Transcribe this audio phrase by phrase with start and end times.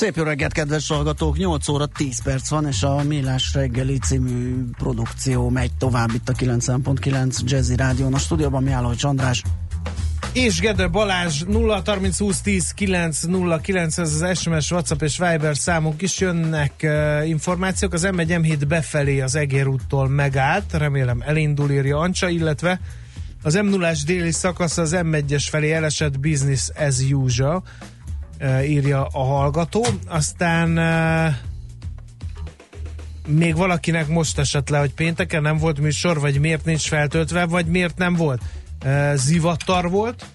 [0.00, 1.36] Szép jó reggelt, kedves hallgatók!
[1.36, 6.32] 8 óra 10 perc van, és a Millás reggeli című produkció megy tovább itt a
[6.32, 8.14] 90.9 Jazzy Rádión.
[8.14, 9.42] A stúdióban mi hogy András,
[10.32, 15.18] és Gede Balázs 0 30 20 10 9 0 9 ez az SMS, WhatsApp és
[15.18, 17.92] Viber számunk is jönnek uh, információk.
[17.92, 22.80] Az M1 M7 befelé az Egér úttól megállt, remélem elindul, írja Ancsa, illetve
[23.42, 27.62] az m 0 déli szakasz az M1-es felé elesett business as usual,
[28.64, 29.86] írja a hallgató.
[30.06, 31.34] Aztán uh,
[33.26, 37.66] még valakinek most esett le, hogy pénteken nem volt műsor, vagy miért nincs feltöltve, vagy
[37.66, 38.42] miért nem volt
[39.14, 40.26] zivatar volt,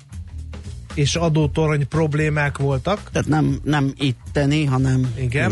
[0.94, 3.10] és adótorony problémálták voltak.
[3.12, 5.52] Tehát nem, nem itteni, hanem igen.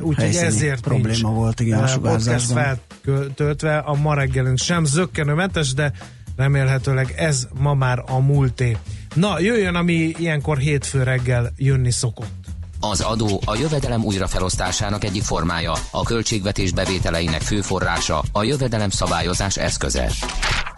[0.00, 5.92] Úgyhogy ezért probléma nincs volt, igen, a podcast feltöltve a ma reggelünk sem zöggenőmentes, de
[6.36, 8.76] remélhetőleg ez ma már a múlté.
[9.14, 12.46] Na, jöjjön, ami ilyenkor hétfő reggel jönni szokott.
[12.80, 19.56] Az adó a jövedelem újrafelosztásának egyik formája, a költségvetés bevételeinek fő forrása, a jövedelem szabályozás
[19.56, 20.10] eszköze.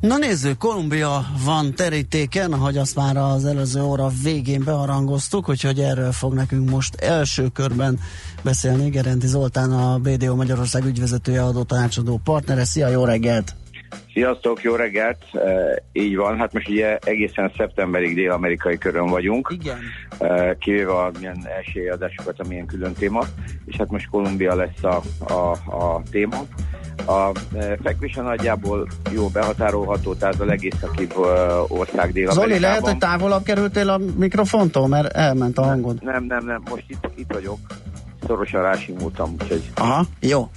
[0.00, 6.12] Na nézzük, Kolumbia van terítéken, ahogy azt már az előző óra végén beharangoztuk, úgyhogy erről
[6.12, 8.00] fog nekünk most első körben
[8.42, 12.64] beszélni Gerendi Zoltán, a BDO Magyarország ügyvezetője, adó tanácsadó partnere.
[12.64, 13.54] Szia, jó reggelt!
[14.12, 15.18] Sziasztok, jó reggelt!
[15.32, 19.56] E, így van, hát most ugye egészen szeptemberig dél-amerikai körön vagyunk.
[19.60, 19.78] Igen.
[20.18, 21.46] E, kivéve a milyen
[21.92, 23.24] adásokat, amilyen külön téma,
[23.64, 26.46] és hát most Kolumbia lesz a, a, a téma.
[27.06, 27.32] A
[27.82, 31.16] fekvése nagyjából jó behatárolható, tehát a legészakibb
[31.68, 36.02] ország dél Zoli, lehet, hogy távolabb kerültél a mikrofontól, mert elment a hangod.
[36.02, 37.58] Nem, nem, nem, most itt, itt vagyok.
[38.26, 39.62] Szorosan rásimultam, úgyhogy...
[39.74, 40.50] Aha, jó.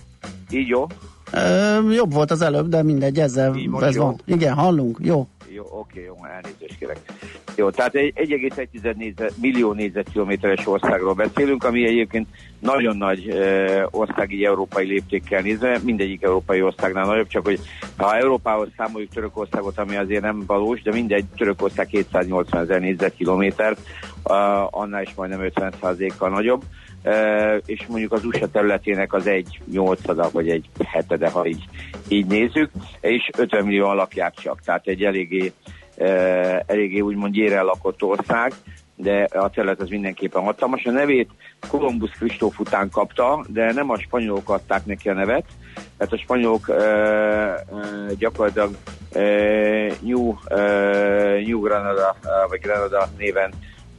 [0.50, 0.88] Így jó?
[1.34, 4.04] Ö, jobb volt az előbb, de mindegy, ezzel ez jó?
[4.04, 4.16] van.
[4.26, 5.28] Igen, hallunk, jó.
[5.54, 7.00] Jó, oké, jó, elnézést kérek.
[7.56, 12.28] Jó, tehát 1,1 négyzet, millió négyzetkilométeres országról beszélünk, ami egyébként
[12.60, 17.60] nagyon nagy e, országi európai léptékkel nézve, mindegyik európai országnál nagyobb, csak hogy
[17.98, 23.78] ha Európához számoljuk Törökországot, ami azért nem valós, de mindegy, Törökország 280 ezer négyzetkilométer,
[24.70, 26.64] annál is majdnem 50%-kal nagyobb
[27.66, 31.64] és mondjuk az USA területének az egy nyolcada vagy egy hetede, ha így,
[32.08, 35.52] így nézzük, és 50 millió lakják csak, tehát egy eléggé,
[36.66, 38.54] eléggé úgymond gyére lakott ország,
[39.02, 40.86] de a terület az mindenképpen hatalmas.
[40.86, 41.30] A nevét
[41.68, 45.46] Columbus Kristóf után kapta, de nem a spanyolok adták neki a nevet,
[45.98, 46.78] mert a spanyolok uh,
[47.70, 48.76] uh, gyakorlatilag
[49.16, 52.16] uh, New, uh, New Granada,
[52.50, 53.54] vagy Granada néven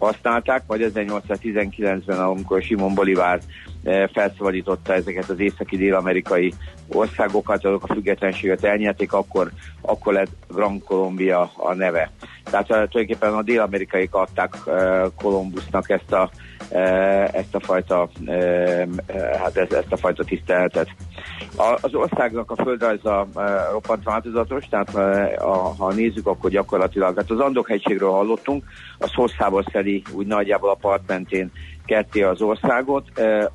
[0.06, 3.40] használták, majd 1819-ben, amikor Simon Bolivár
[3.82, 6.52] eh, felszabadította ezeket az északi dél-amerikai
[6.88, 12.10] országokat, azok a függetlenséget elnyerték, akkor, akkor lett Grand Colombia a neve.
[12.52, 16.30] Tehát uh, tulajdonképpen a dél-amerikaiak adták uh, Columbusnak ezt a,
[16.70, 18.08] uh, ezt a fajta
[19.38, 20.88] hát ez, ezt a fajta tiszteletet.
[21.56, 23.26] Az országnak a földrajza
[23.72, 24.90] roppant változatos, tehát
[25.78, 28.64] ha nézzük, akkor gyakorlatilag, hát az Andok hegységről hallottunk,
[28.98, 31.50] az hosszából szedi úgy nagyjából a part mentén
[31.86, 33.04] ketté az országot.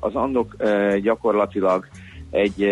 [0.00, 0.56] Az Andok
[1.02, 1.88] gyakorlatilag
[2.30, 2.68] egy,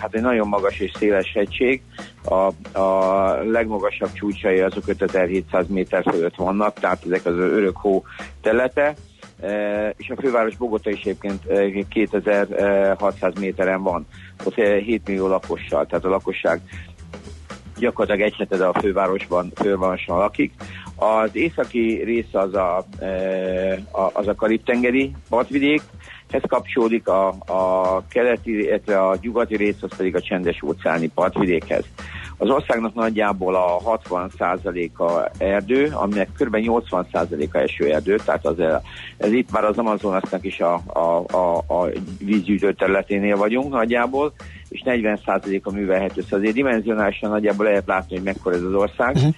[0.00, 1.82] hát egy nagyon magas és széles hegység.
[2.24, 8.04] A, a legmagasabb csúcsai azok 5700 méter fölött vannak, tehát ezek az örök hó
[8.40, 8.94] területe.
[9.40, 11.42] E, és a főváros Bogota is egyébként
[11.88, 14.06] 2600 méteren van.
[14.44, 16.60] Ott 7 millió lakossal, tehát a lakosság
[17.78, 20.52] gyakorlatilag egy hetede a fővárosban, fővárosban lakik.
[20.96, 22.86] Az északi része az a,
[24.12, 25.82] az a Karib-tengeri partvidék,
[26.30, 31.84] ez kapcsolódik a, a keleti, illetve a nyugati rész, az pedig a csendes óceáni partvidékhez.
[32.36, 36.56] Az országnak nagyjából a 60%-a erdő, aminek kb.
[36.56, 38.58] 80%-a esőerdő, tehát az,
[39.16, 41.88] ez itt már az Amazonasnak is a, a, a, a
[42.18, 44.32] vízgyűjtő területénél vagyunk nagyjából,
[44.68, 46.20] és 40%-a művelhető.
[46.22, 49.14] Szóval azért dimenzionálisan nagyjából lehet látni, hogy mekkora ez az ország.
[49.14, 49.34] Uh-huh.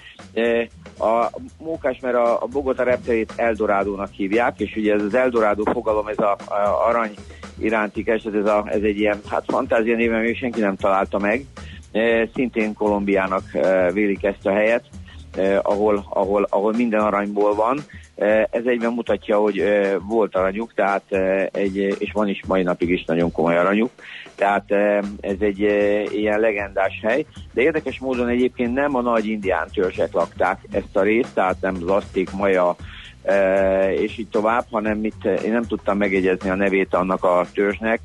[0.98, 6.06] A mókás, mert a, a Bogota repterét Eldorádónak hívják, és ugye ez az Eldorádó fogalom,
[6.06, 6.37] ez a,
[6.88, 7.14] arany
[7.58, 11.44] iránti kereslet, ez, a, ez egy ilyen, hát fantázia néven még senki nem találta meg.
[11.93, 14.84] E, szintén Kolumbiának e, vélik ezt a helyet,
[15.37, 17.79] e, ahol, ahol, ahol minden aranyból van.
[18.17, 22.62] E, ez egyben mutatja, hogy e, volt aranyuk, tehát e, egy, és van is mai
[22.62, 23.91] napig is nagyon komoly aranyuk.
[24.35, 27.27] Tehát e, ez egy e, ilyen legendás hely.
[27.53, 31.77] De érdekes módon egyébként nem a nagy indián törzsek lakták ezt a részt, tehát nem
[31.83, 32.77] az azték, maja,
[33.23, 38.00] e, és így tovább, hanem itt, én nem tudtam megjegyezni a nevét annak a törzsnek,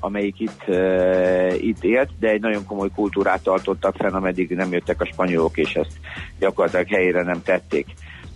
[0.00, 5.00] amelyik itt, e, itt élt, de egy nagyon komoly kultúrát tartottak fenn, ameddig nem jöttek
[5.00, 5.92] a spanyolok, és ezt
[6.38, 7.86] gyakorlatilag helyére nem tették.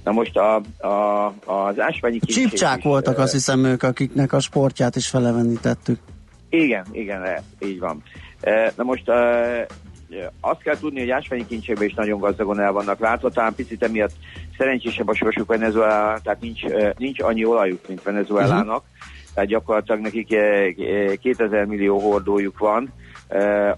[0.04, 0.54] Na most a,
[0.86, 5.98] a, az ásványi Csipcsák voltak, azt hiszem ők, akiknek a sportját is felevenítettük.
[6.50, 8.02] Igen, igen, így van.
[8.76, 9.10] Na most
[10.40, 14.12] azt kell tudni, hogy ásványi kincsekben is nagyon gazdagon el vannak látva, talán picit emiatt
[14.58, 16.60] szerencsésebb a sorsuk Venezuela, tehát nincs,
[16.96, 19.14] nincs annyi olajuk, mint Venezuelának, uh-huh.
[19.36, 20.26] Tehát gyakorlatilag nekik
[21.20, 22.92] 2000 millió hordójuk van,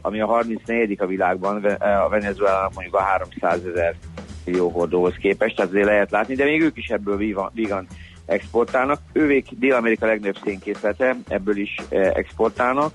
[0.01, 0.97] ami a 34.
[0.99, 1.65] a világban,
[2.05, 3.95] a Venezuelának mondjuk a 300 ezer
[4.45, 7.17] millió hordóhoz képest, tehát azért lehet látni, de még ők is ebből
[7.53, 7.87] vígan
[8.27, 9.01] exportálnak.
[9.13, 12.93] Ővék Dél-Amerika legnagyobb szénkészlete, ebből is exportálnak.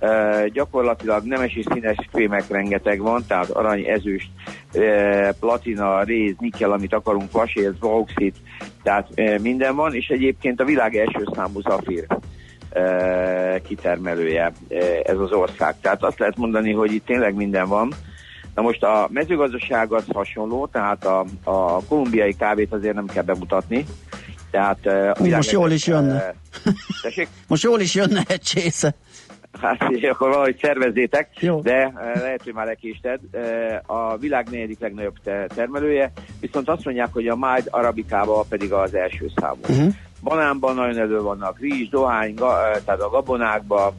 [0.00, 4.28] Uh, gyakorlatilag nemes és színes krémek rengeteg van, tehát arany, ezüst,
[4.74, 8.36] uh, platina, réz, nikkel, amit akarunk, vasér, bauxit,
[8.82, 12.06] tehát uh, minden van, és egyébként a világ első számú zafír
[13.62, 14.52] kitermelője
[15.04, 15.74] ez az ország.
[15.80, 17.92] Tehát azt lehet mondani, hogy itt tényleg minden van.
[18.54, 23.86] Na most a mezőgazdaság az hasonló, tehát a, a kolumbiai kávét azért nem kell bemutatni,
[24.50, 24.78] tehát,
[25.18, 26.34] uh, most jól is jönne.
[26.64, 28.94] Uh, most jól is jönne egy csésze.
[29.60, 31.60] Hát, akkor valahogy szervezzétek, Jó.
[31.60, 33.20] de lehet, hogy már lekésted.
[33.86, 35.16] A világ negyedik legnagyobb
[35.54, 39.60] termelője, viszont azt mondják, hogy a Májd Arabikába pedig az első számú.
[39.68, 39.92] Uh-huh.
[40.22, 42.54] Banánban nagyon elő vannak, rizs, dohány, ga,
[42.84, 43.92] tehát a gabonákban,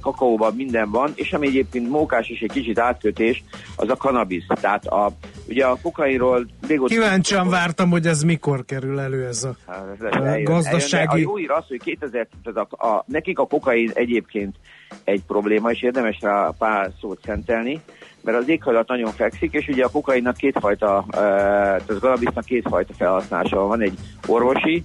[0.00, 3.44] kakaóban minden van, és ami egyébként mókás és egy kicsit átkötés,
[3.76, 4.44] az a kanabisz.
[4.48, 5.12] Tehát a,
[5.48, 6.46] ugye a kokainról.
[6.84, 11.14] Kíváncsian vártam, hogy ez mikor kerül elő ez a, hát, ez a gazdasági...
[11.14, 14.56] A jó ír az, hogy 2000, tehát a, a, nekik a kokain egyébként
[15.04, 17.80] egy probléma, és érdemes rá pár szót szentelni,
[18.20, 23.56] mert az éghajlat nagyon fekszik, és ugye a kokainnak kétfajta, tehát a kanabisznak kétfajta felhasználása
[23.56, 24.84] van, egy orvosi,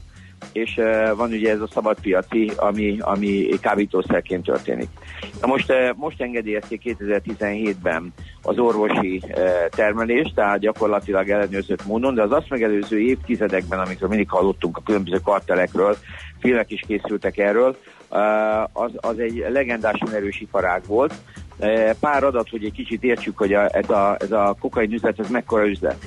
[0.52, 4.90] és uh, van ugye ez a szabadpiaci, ami, ami kábítószerként történik.
[5.42, 9.40] Na most, uh, most engedélyezték 2017-ben az orvosi uh,
[9.70, 15.18] termelést, tehát gyakorlatilag ellenőrzött módon, de az azt megelőző évtizedekben, amikor mindig hallottunk a különböző
[15.24, 15.96] kartelekről,
[16.40, 17.76] filmek is készültek erről,
[18.74, 21.14] az, az egy legendás erős iparág volt.
[22.00, 25.30] Pár adat, hogy egy kicsit értsük, hogy a, ez, a, ez a kokain üzlet, ez
[25.30, 26.06] mekkora üzlet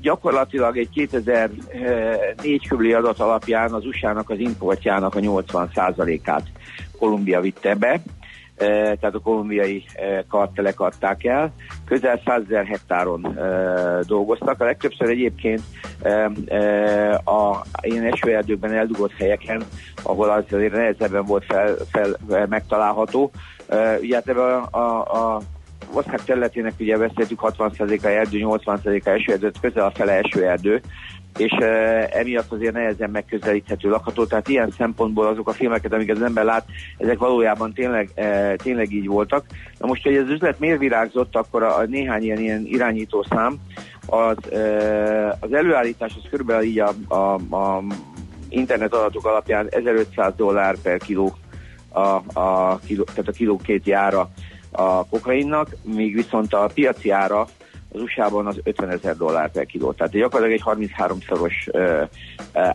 [0.00, 6.46] gyakorlatilag egy 2004 körüli adat alapján az USA-nak az importjának a 80%-át
[6.98, 8.00] Kolumbia vitte be,
[8.60, 9.84] tehát a kolumbiai
[10.28, 11.52] kartelek adták el.
[11.84, 13.38] Közel 100 ezer hektáron
[14.06, 14.60] dolgoztak.
[14.60, 15.62] A legtöbbször egyébként
[17.24, 19.62] a ilyen esőerdőkben eldugott helyeken,
[20.02, 23.30] ahol az azért nehezebben volt fel, fel megtalálható.
[24.00, 25.40] Ugye hát ebben a, a, a
[25.92, 30.80] ország területének ugye beszéltük 60%-a erdő, 80%-a esőerdő, közel a fele esőerdő,
[31.36, 36.22] és uh, emiatt azért nehezen megközelíthető lakható, tehát ilyen szempontból azok a filmeket, amiket az
[36.22, 36.66] ember lát,
[36.98, 39.44] ezek valójában tényleg, uh, tényleg így voltak.
[39.78, 43.56] Na most, hogy az üzlet miért virágzott, akkor a, a néhány ilyen, ilyen irányító szám,
[44.06, 47.82] az, uh, az előállítás az körülbelül így a, a, a
[48.48, 51.36] internet adatok alapján 1500 dollár per kiló,
[51.88, 54.30] a, a kiló, tehát a kiló két jára
[54.70, 57.46] a kokainnak, míg viszont a piaci ára
[57.92, 59.92] az USA-ban az 50 ezer dollár per kiló.
[59.92, 62.08] Tehát gyakorlatilag egy 33-szoros uh,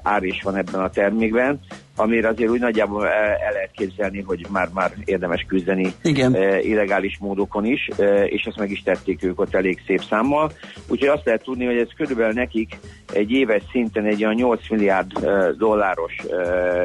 [0.03, 1.59] ár is van ebben a termékben,
[1.95, 6.35] amire azért úgy nagyjából el lehet képzelni, hogy már, már érdemes küzdeni Igen.
[6.61, 7.89] Illegális módokon is,
[8.25, 10.51] és ezt meg is tették ők ott elég szép számmal.
[10.87, 12.77] Úgyhogy azt lehet tudni, hogy ez körülbelül nekik
[13.13, 15.11] egy éves szinten egy olyan 8 milliárd
[15.57, 16.15] dolláros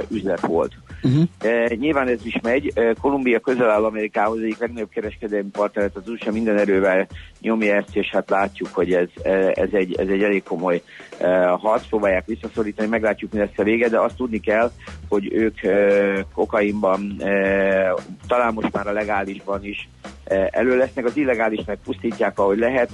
[0.09, 0.73] üzlet volt.
[1.03, 1.23] Uh-huh.
[1.39, 2.73] E, nyilván ez is megy.
[2.75, 7.07] E, Kolumbia közel áll Amerikához, egyik legnagyobb kereskedelmi partneret az USA minden erővel
[7.41, 9.09] nyomja ezt, és hát látjuk, hogy ez,
[9.55, 10.83] ez, egy, ez egy elég komoly
[11.19, 14.71] e, harc, próbálják visszaszorítani, meglátjuk, mi lesz a vége, de azt tudni kell,
[15.09, 17.95] hogy ők e, kokainban, e,
[18.27, 19.89] talán most már a legálisban is
[20.25, 22.91] e, elő lesznek, az illegális meg pusztítják, ahogy lehet,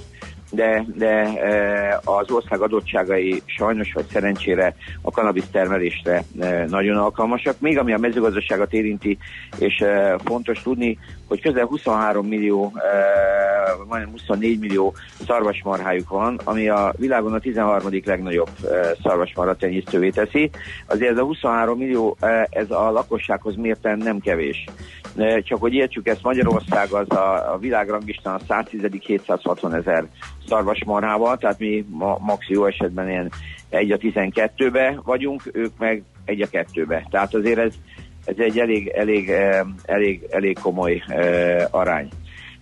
[0.51, 1.39] de, de
[2.03, 6.23] az ország adottságai sajnos vagy szerencsére a kanabisz termelésre
[6.67, 7.59] nagyon alkalmasak.
[7.59, 9.17] Még ami a mezőgazdaságot érinti,
[9.59, 9.83] és
[10.23, 12.73] fontos tudni, hogy közel 23 millió,
[13.87, 14.93] majdnem 24 millió
[15.25, 17.89] szarvasmarhájuk van, ami a világon a 13.
[18.05, 18.49] legnagyobb
[19.03, 20.49] szarvasmarha tenyésztővé teszi.
[20.85, 22.17] Azért ez a 23 millió,
[22.49, 24.65] ez a lakossághoz mérten nem kevés.
[25.43, 30.05] Csak hogy értsük ezt, Magyarország az a, a világrangistán a 110 760 ezer
[30.47, 33.31] szarvasmarhával, tehát mi ma, max jó esetben ilyen
[33.69, 37.07] 1 a 12-be vagyunk, ők meg 1 a 2-be.
[37.09, 37.73] Tehát azért ez,
[38.27, 39.31] ez egy elég, elég,
[39.85, 41.03] elég, elég komoly
[41.71, 42.09] arány.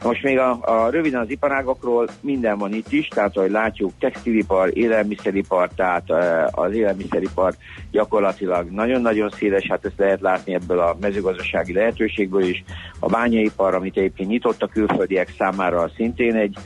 [0.03, 4.77] Most még a, a röviden az iparágokról minden van itt is, tehát ahogy látjuk, textilipar,
[4.77, 6.03] élelmiszeripar, tehát
[6.51, 7.53] az élelmiszeripar
[7.91, 12.63] gyakorlatilag nagyon-nagyon széles, hát ezt lehet látni ebből a mezőgazdasági lehetőségből is.
[12.99, 16.57] A bányaipar, amit egyébként nyitott a külföldiek számára szintén egy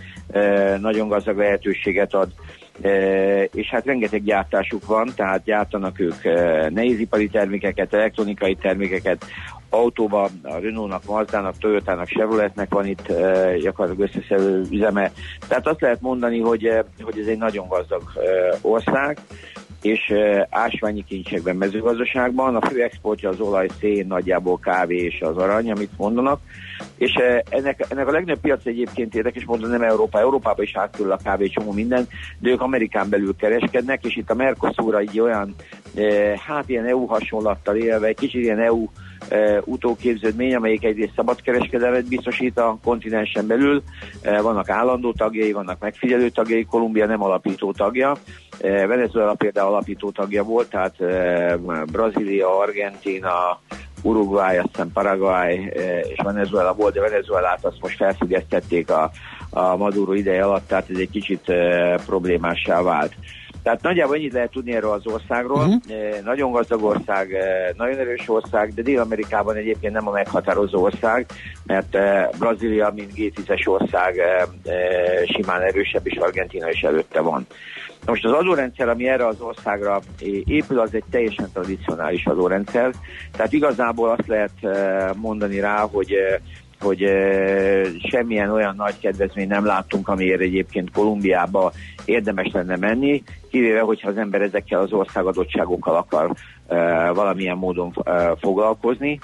[0.80, 2.30] nagyon gazdag lehetőséget ad
[3.52, 6.24] és hát rengeteg gyártásuk van, tehát gyártanak ők
[6.70, 9.26] nehézipari termékeket, elektronikai termékeket,
[9.70, 13.08] autóban a Renault-nak, Mazda-nak, Toyota-nak, Chevroletnek van itt
[13.62, 15.12] gyakorlatilag összeszerű üzeme.
[15.48, 16.70] Tehát azt lehet mondani, hogy,
[17.02, 18.02] hogy ez egy nagyon gazdag
[18.62, 19.18] ország,
[19.82, 20.14] és
[20.50, 22.56] ásványi kincsekben, mezőgazdaságban.
[22.56, 26.40] A fő exportja az olaj, szén, nagyjából kávé és az arany, amit mondanak.
[26.96, 27.14] És
[27.50, 30.20] ennek, ennek a legnagyobb piac egyébként érdekes módon nem Európa.
[30.20, 32.08] Európában is átkerül a kávé csomó minden,
[32.40, 35.56] de ők Amerikán belül kereskednek, és itt a Mercosur egy olyan,
[36.48, 38.88] hát ilyen EU hasonlattal élve, egy kicsit ilyen EU
[39.64, 43.84] utóképződmény, amelyik egyrészt szabadkereskedelmet biztosít a kontinensen belül.
[44.42, 48.18] Vannak állandó tagjai, vannak megfigyelő tagjai, Kolumbia nem alapító tagja.
[48.62, 50.96] Venezuela például alapító tagja volt, tehát
[51.92, 53.60] Brazília, Argentina,
[54.04, 55.72] Uruguay, aztán Paraguay
[56.10, 59.12] és Venezuela volt, de Venezuelát azt most felfüggesztették a,
[59.50, 61.54] a Maduro ideje alatt, tehát ez egy kicsit
[62.06, 63.14] problémássá vált.
[63.64, 65.58] Tehát nagyjából ennyit lehet tudni erről az országról.
[65.58, 66.24] Uh-huh.
[66.24, 71.26] Nagyon gazdag ország, eh, nagyon erős ország, de Dél-Amerikában egyébként nem a meghatározó ország,
[71.66, 74.22] mert eh, Brazília, mint G10-es ország
[75.26, 77.48] simán erősebb, és Argentina is előtte van.
[78.06, 80.02] Most az adórendszer, ami erre az országra
[80.46, 82.92] épül, az egy teljesen tradicionális adórendszer.
[83.32, 84.52] Tehát igazából azt lehet
[85.16, 86.16] mondani rá, hogy
[86.80, 87.06] hogy
[88.10, 91.72] semmilyen olyan nagy kedvezmény nem láttunk, amiért egyébként Kolumbiába
[92.06, 96.32] érdemes lenne menni, kivéve, hogyha az ember ezekkel az országadottságokkal akar
[97.14, 97.94] valamilyen módon
[98.40, 99.20] foglalkozni.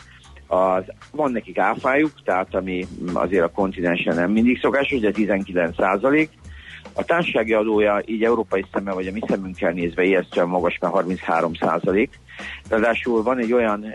[0.48, 6.30] Az, van nekik áfájuk, tehát ami azért a kontinensen nem mindig szokásos, de 19 százalék.
[6.94, 11.54] A társasági adója így európai szemmel, vagy a mi szemünkkel nézve ijesztően magas, mert 33
[11.54, 12.20] százalék.
[12.70, 13.86] Ráadásul van egy olyan,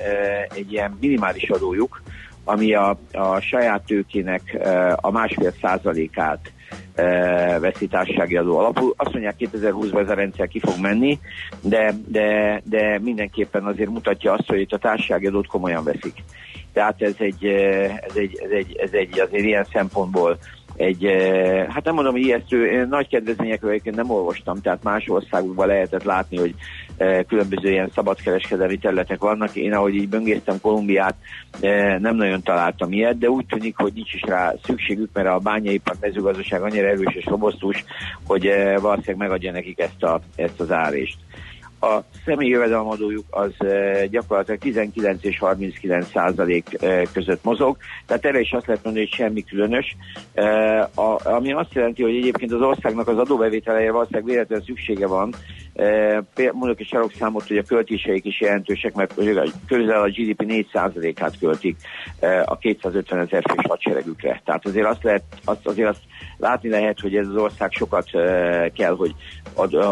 [0.55, 2.03] egy ilyen minimális adójuk,
[2.45, 4.59] ami a, a saját tőkének
[4.97, 6.53] a másfél százalékát
[7.61, 8.95] veszi társasági adó alapul.
[8.97, 11.19] Azt mondják 2020-ban ez a rendszer ki fog menni,
[11.61, 16.15] de, de, de mindenképpen azért mutatja azt, hogy itt a társasági adót komolyan veszik.
[16.73, 20.39] Tehát ez egy, ez egy, ez egy, ez egy azért ilyen szempontból
[20.81, 21.07] egy,
[21.69, 26.55] hát nem mondom, ijesztő, nagy kedvezményekről egyébként nem olvastam, tehát más országokban lehetett látni, hogy
[27.27, 29.57] különböző ilyen szabadkereskedelmi területek vannak.
[29.57, 31.15] Én ahogy így böngésztem Kolumbiát,
[31.99, 35.97] nem nagyon találtam ilyet, de úgy tűnik, hogy nincs is rá szükségük, mert a bányaipar
[36.01, 37.85] mezőgazdaság annyira erős és robosztus,
[38.27, 41.17] hogy valószínűleg megadja nekik ezt, a, ezt az árést
[41.81, 43.53] a személyi jövedelemadójuk az
[44.11, 46.79] gyakorlatilag 19 és 39 százalék
[47.13, 49.97] között mozog, tehát erre is azt lehet mondani, hogy semmi különös,
[51.23, 55.35] ami azt jelenti, hogy egyébként az országnak az adóbevételeje valószínűleg véletlenül szüksége van,
[56.53, 59.15] mondok egy sarokszámot, hogy a költéseik is jelentősek, mert
[59.67, 61.77] közel a GDP 4%-át költik
[62.45, 64.43] a 250 ezer fős hadseregükre.
[64.45, 66.01] Tehát azért azt, lehet, azt, azért azt
[66.37, 68.11] látni lehet, hogy ez az ország sokat
[68.75, 69.15] kell, hogy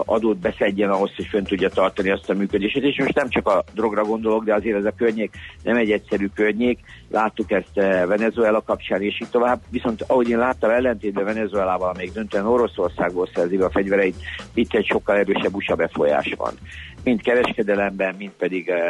[0.05, 2.83] adót beszedjen ahhoz, hogy fönn tudja tartani azt a működését.
[2.83, 5.31] És most nem csak a drogra gondolok, de azért ez a környék
[5.63, 6.79] nem egy egyszerű környék.
[7.11, 7.75] Láttuk ezt
[8.07, 9.61] Venezuela kapcsán, és így tovább.
[9.71, 14.17] Viszont ahogy én láttam, ellentétben Venezuelával, amelyik döntően Oroszországból szerzi a fegyvereit,
[14.55, 16.53] itt egy sokkal erősebb USA befolyás van.
[17.05, 18.83] Mind kereskedelemben, mind pedig e,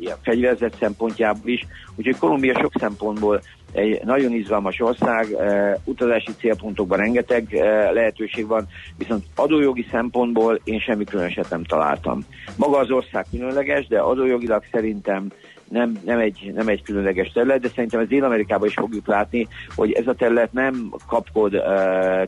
[0.00, 1.66] ilyen fegyverzet szempontjából is.
[1.96, 3.40] Úgyhogy Kolumbia sok szempontból
[3.72, 10.80] egy nagyon izgalmas ország, e, utazási célpontokban rengeteg e, lehetőség van, viszont adójogi szempontból én
[10.80, 12.20] semmi különöset nem találtam.
[12.56, 15.30] Maga az ország különleges, de adójogilag szerintem
[15.68, 19.92] nem, nem, egy, nem egy különleges terület, de szerintem ez Dél-Amerikában is fogjuk látni, hogy
[19.92, 21.62] ez a terület nem kapkod uh,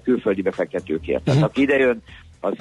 [0.03, 1.23] külföldi befektetőkért.
[1.23, 1.49] Tehát mhm.
[1.49, 2.03] aki idejön,
[2.40, 2.56] az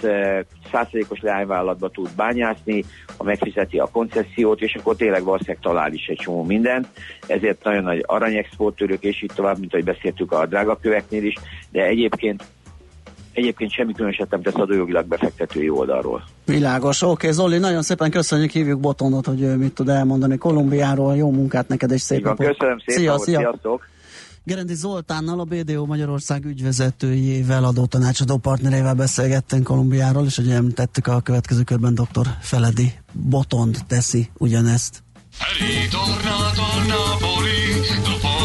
[0.71, 2.83] százszerékos leányvállalatba tud bányászni,
[3.17, 6.88] ha megfizeti a koncesziót, és akkor tényleg valószínűleg talál is egy csomó mindent.
[7.27, 11.36] Ezért nagyon nagy aranyexportőrök, és így tovább, mint ahogy beszéltük a drágaköveknél is,
[11.71, 12.43] de egyébként
[13.33, 16.24] egyébként semmi különöset nem tesz adójogilag befektetői oldalról.
[16.45, 17.01] Világos.
[17.01, 21.15] Oké, okay, Zoli, nagyon szépen köszönjük, hívjuk Botonot, hogy mit tud elmondani Kolumbiáról.
[21.15, 22.48] Jó munkát neked, és szép napot.
[22.48, 23.39] Köszönöm szépen, szia, szia.
[23.39, 23.88] sziasztok.
[24.50, 31.20] Gerendi Zoltánnal, a BDO Magyarország ügyvezetőjével, adó tanácsadó partnerével beszélgettünk Kolumbiáról, és ugye tettük a
[31.22, 32.27] következő körben dr.
[32.41, 35.03] Feledi Botond teszi ugyanezt.
[35.60, 37.60] Ritornato a Napoli,
[38.03, 38.39] dopo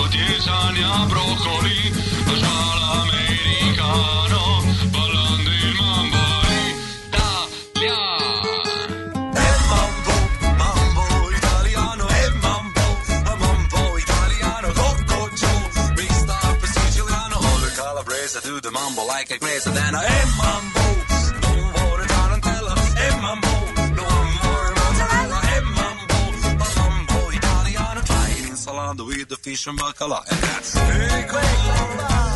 [18.54, 20.84] do the mumble like a crazy than I hey mumbo.
[21.44, 22.40] Don't worry, darling.
[23.98, 24.06] No,
[27.14, 28.56] more Italian
[29.06, 30.20] with the fish and bacala.
[30.30, 32.33] And that's big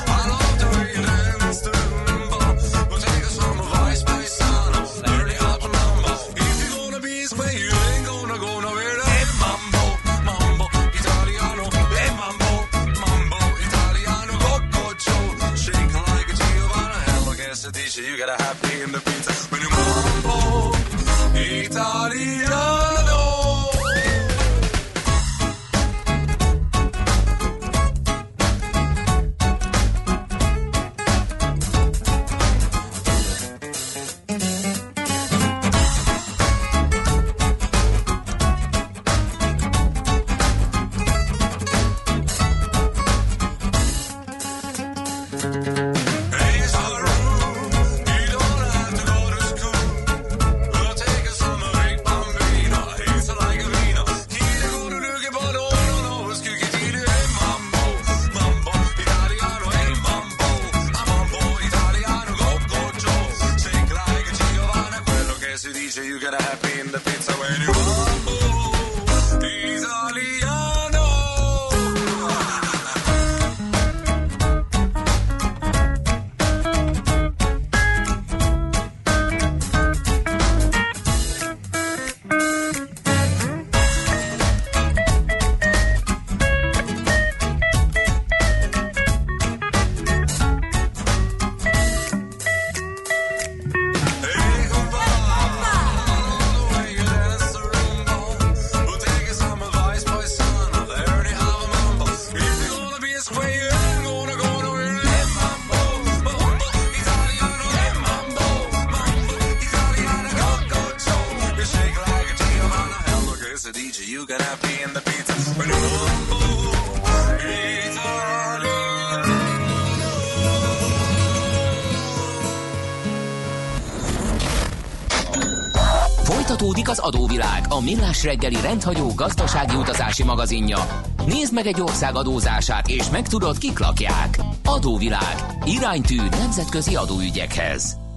[127.78, 130.78] a millás reggeli rendhagyó gazdasági utazási magazinja.
[131.26, 134.38] Nézd meg egy ország adózását, és megtudod, kik lakják.
[134.64, 135.58] Adóvilág.
[135.64, 138.07] Iránytű nemzetközi adóügyekhez.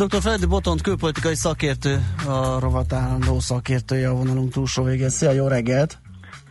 [0.00, 0.20] Dr.
[0.20, 5.08] Feledi Botont külpolitikai szakértő, a rovat állandó szakértője a vonalunk túlsó végén.
[5.08, 5.98] Szia, jó reggelt!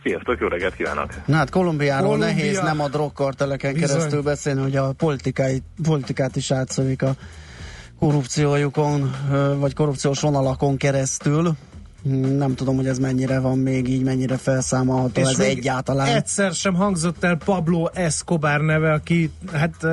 [0.02, 1.26] Sziasztok, jó reggelt kívánok!
[1.26, 2.26] Na hát Kolumbiáról Kolumbia.
[2.26, 7.14] nehéz nem a drogkarteleken keresztül beszélni, hogy a politikai, politikát is átszövik a
[7.98, 9.14] korrupciójukon,
[9.58, 11.56] vagy korrupciós vonalakon keresztül.
[12.38, 16.06] Nem tudom, hogy ez mennyire van még így, mennyire felszámolható ez egyáltalán.
[16.06, 19.84] Egyszer sem hangzott el Pablo Escobar neve, aki hát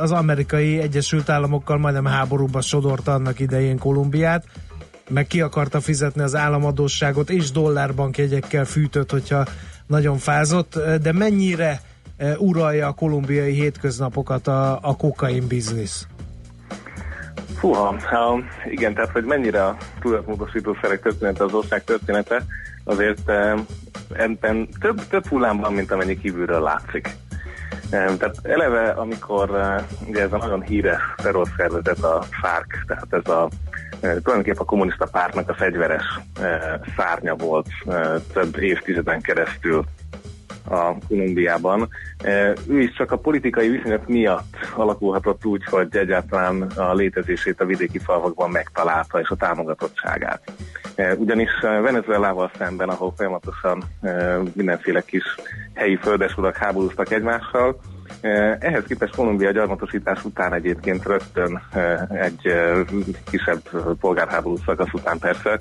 [0.00, 4.44] az amerikai Egyesült Államokkal majdnem háborúba sodort annak idején Kolumbiát,
[5.08, 9.44] meg ki akarta fizetni az államadósságot, és dollárbankjegyekkel fűtött, hogyha
[9.86, 11.80] nagyon fázott, de mennyire
[12.38, 16.06] uralja a kolumbiai hétköznapokat a, a kokain biznisz?
[17.60, 22.42] Húha, um, igen, tehát hogy mennyire a tudatmódosítószerek története az ország története,
[22.84, 23.66] azért um,
[24.12, 27.16] ebben több, több hullám van, mint amennyi kívülről látszik.
[27.92, 33.28] Um, tehát eleve, amikor uh, ugye ez a nagyon híres terrorszervezet, a FARC, tehát ez
[33.28, 36.04] a uh, tulajdonképpen a kommunista pártnak a fegyveres
[36.40, 36.46] uh,
[36.96, 37.68] szárnya volt
[38.32, 39.84] több évtizeden keresztül
[40.68, 41.88] a Kolumbiában.
[42.18, 47.64] E, ő is csak a politikai viszonyok miatt alakulhatott úgy, hogy egyáltalán a létezését a
[47.64, 50.52] vidéki falvakban megtalálta és a támogatottságát.
[50.94, 55.24] E, ugyanis Venezuelával szemben, ahol folyamatosan e, mindenféle kis
[55.74, 57.80] helyi földesudak háborúztak egymással,
[58.58, 61.62] ehhez képest Kolumbia gyarmatosítás után egyébként rögtön
[62.08, 62.54] egy
[63.30, 63.60] kisebb
[64.00, 65.58] polgárháború szakasz után persze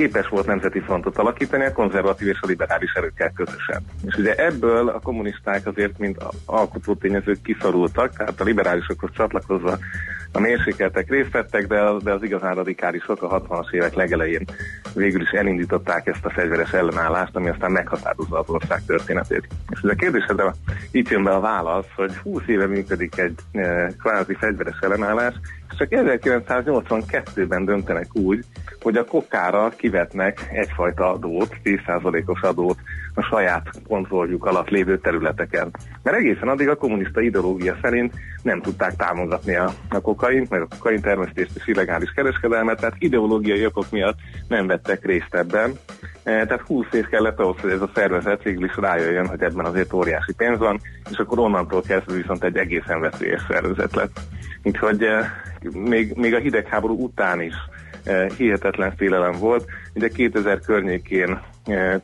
[0.00, 3.82] képes volt nemzeti frontot alakítani a konzervatív és a liberális erőkkel közösen.
[4.06, 9.78] És ugye ebből a kommunisták azért, mint alkotótényezők kiszorultak, tehát a liberálisokhoz csatlakozva
[10.32, 14.44] a mérsékeltek részt vettek, de, de az igazán radikálisok a 60-as évek legelején
[14.94, 19.46] végül is elindították ezt a fegyveres ellenállást, ami aztán meghatározza az ország történetét.
[19.70, 20.54] És ez a kérdésedre
[20.90, 25.34] itt jön be a válasz, hogy 20 éve működik egy e, kvázi fegyveres ellenállás,
[25.70, 28.44] és csak 1982-ben döntenek úgy,
[28.80, 32.78] hogy a kokára kivetnek egyfajta adót, 10%-os adót
[33.14, 35.70] a saját kontrolljuk alatt lévő területeken.
[36.02, 40.66] Mert egészen addig a kommunista ideológia szerint nem tudták támogatni a, a kokaint, meg a
[40.68, 44.18] kokain termesztést és illegális kereskedelmet, tehát ideológiai okok miatt
[44.48, 45.72] nem vettek részt ebben.
[46.22, 49.64] E, tehát 20 év kellett ahhoz, hogy ez a szervezet végül is rájöjjön, hogy ebben
[49.64, 54.20] azért óriási pénz van, és akkor onnantól kezdve viszont egy egészen veszélyes szervezet lett.
[54.62, 55.42] Úgyhogy e,
[55.72, 57.54] még, még a hidegháború után is
[58.04, 59.64] e, hihetetlen félelem volt.
[59.94, 61.40] Ugye 2000 környékén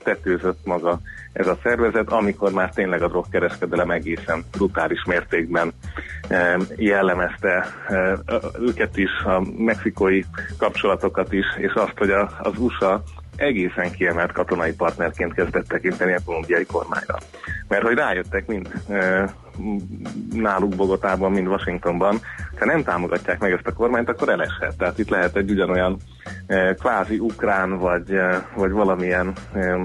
[0.03, 1.01] tetőzött maga
[1.33, 5.73] ez a szervezet, amikor már tényleg a drogkereskedelem egészen brutális mértékben
[6.77, 7.67] jellemezte
[8.61, 10.23] őket is, a mexikói
[10.59, 13.03] kapcsolatokat is, és azt, hogy az USA
[13.37, 17.19] egészen kiemelt katonai partnerként kezdett tekinteni a kolumbiai kormányra.
[17.69, 18.69] Mert hogy rájöttek mind
[20.33, 22.21] náluk Bogotában, mind Washingtonban,
[22.59, 24.77] ha nem támogatják meg ezt a kormányt, akkor eleshet.
[24.77, 25.97] Tehát itt lehet egy ugyanolyan
[26.47, 29.85] e, kvázi ukrán, vagy, e, vagy valamilyen e,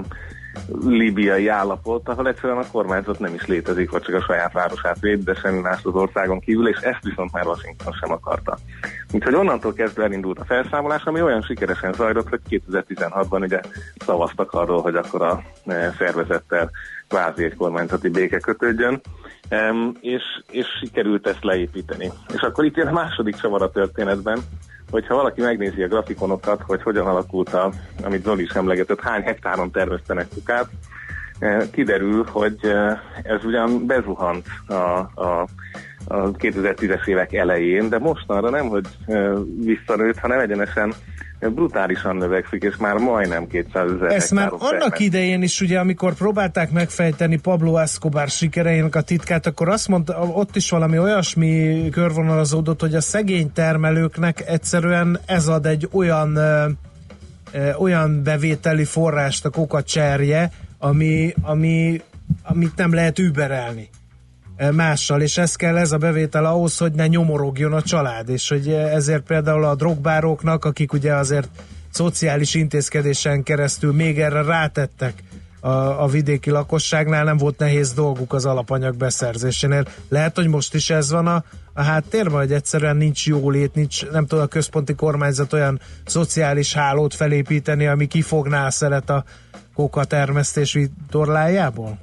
[0.80, 5.24] líbiai állapot, ahol egyszerűen a kormányzat nem is létezik, vagy csak a saját városát véd,
[5.24, 8.58] de semmi más az országon kívül, és ezt viszont már Washington sem akarta.
[9.12, 13.60] Úgyhogy onnantól kezdve elindult a felszámolás, ami olyan sikeresen zajlott, hogy 2016-ban ugye
[14.06, 15.42] szavaztak arról, hogy akkor a
[15.98, 16.70] szervezettel
[17.08, 19.00] kvázi egy kormányzati béke kötődjön,
[20.00, 22.10] és, és sikerült ezt leépíteni.
[22.34, 24.38] És akkor itt jön a második csavar a történetben,
[24.90, 29.70] hogyha valaki megnézi a grafikonokat, hogy hogyan alakult a, amit Zoli is emlegetett, hány hektáron
[29.70, 30.68] terveztenek kukát,
[31.38, 35.46] eh, kiderül, hogy eh, ez ugyan bezuhant a, a,
[36.04, 38.86] a 2010-es évek elején, de mostanra nem, hogy
[39.64, 40.94] visszanőtt, hanem egyenesen
[41.48, 44.98] brutálisan növekszik, és már majdnem 200 ezer Ezt már annak termet.
[44.98, 50.56] idején is, ugye, amikor próbálták megfejteni Pablo Escobar sikereinek a titkát, akkor azt mondta, ott
[50.56, 56.38] is valami olyasmi körvonalazódott, hogy a szegény termelőknek egyszerűen ez ad egy olyan
[57.78, 62.00] olyan bevételi forrást a kokacserje, ami, ami,
[62.42, 63.88] amit nem lehet überelni
[64.72, 68.68] mással, és ez kell ez a bevétel ahhoz, hogy ne nyomorogjon a család, és hogy
[68.68, 71.48] ezért például a drogbáróknak, akik ugye azért
[71.90, 75.22] szociális intézkedésen keresztül még erre rátettek
[75.60, 79.84] a, a vidéki lakosságnál, nem volt nehéz dolguk az alapanyag beszerzésénél.
[80.08, 84.26] Lehet, hogy most is ez van a, a háttérben, hogy egyszerűen nincs jólét, nincs, nem
[84.26, 89.24] tud a központi kormányzat olyan szociális hálót felépíteni, ami kifogná a szeret a
[89.74, 90.78] kóka termesztés
[91.10, 91.98] torlájából?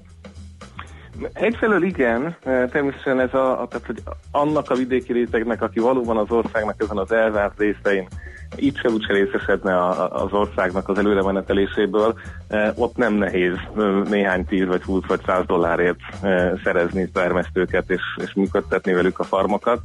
[1.34, 4.01] Egyfelől igen, e, természetesen ez a, a, tehát, hogy
[4.32, 8.08] annak a vidéki rétegnek, aki valóban az országnak ezen az elvárt részein
[8.58, 13.82] így se úgy se részesedne a, az országnak az előremeneteléséből, e, ott nem nehéz e,
[14.10, 15.99] néhány tíz vagy húsz vagy száz dollárért
[16.63, 19.82] szerezni termesztőket és, és működtetni velük a farmokat.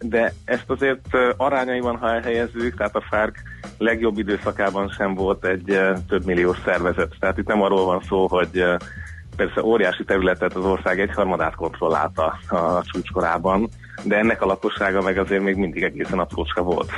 [0.00, 3.34] De ezt azért arányaiban, ha elhelyezzük, tehát a FARC
[3.78, 5.78] legjobb időszakában sem volt egy
[6.08, 7.14] több milliós szervezet.
[7.18, 8.64] Tehát itt nem arról van szó, hogy
[9.36, 13.68] persze óriási területet az ország egyharmadát kontrollálta a csúcskorában,
[14.04, 16.92] de ennek a lakossága meg azért még mindig egészen aprócska volt.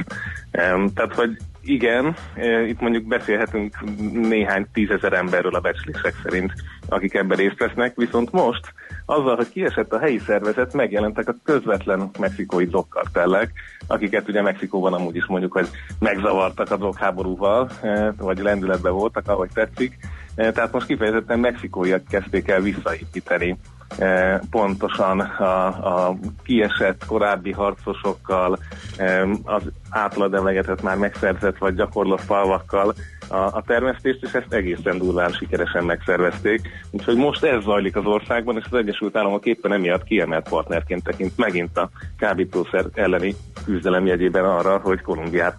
[0.94, 3.76] Tehát, hogy igen, e, itt mondjuk beszélhetünk
[4.12, 6.52] néhány tízezer emberről a becslések szerint,
[6.88, 8.72] akik ebben részt vesznek, viszont most
[9.06, 13.52] azzal, hogy kiesett a helyi szervezet, megjelentek a közvetlen mexikói drogkartellek,
[13.86, 15.68] akiket ugye Mexikóban amúgy is mondjuk, hogy
[15.98, 19.98] megzavartak a drogháborúval, e, vagy lendületben voltak, ahogy tetszik,
[20.34, 23.58] tehát most kifejezetten mexikóiak kezdték el visszaépíteni
[23.98, 25.66] eh, pontosan a,
[26.08, 28.58] a kiesett korábbi harcosokkal,
[28.96, 32.94] eh, az általad emlegetett már megszerzett vagy gyakorlott falvakkal
[33.28, 36.68] a, a termesztést, és ezt egészen durván sikeresen megszervezték.
[36.90, 41.36] Úgyhogy most ez zajlik az országban, és az Egyesült Államok éppen emiatt kiemelt partnerként tekint
[41.36, 45.56] megint a kábítószer elleni küzdelem jegyében arra, hogy Kolumbiát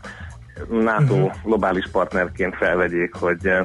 [0.70, 1.32] NATO uh-huh.
[1.44, 3.64] globális partnerként felvegyék, hogy, eh,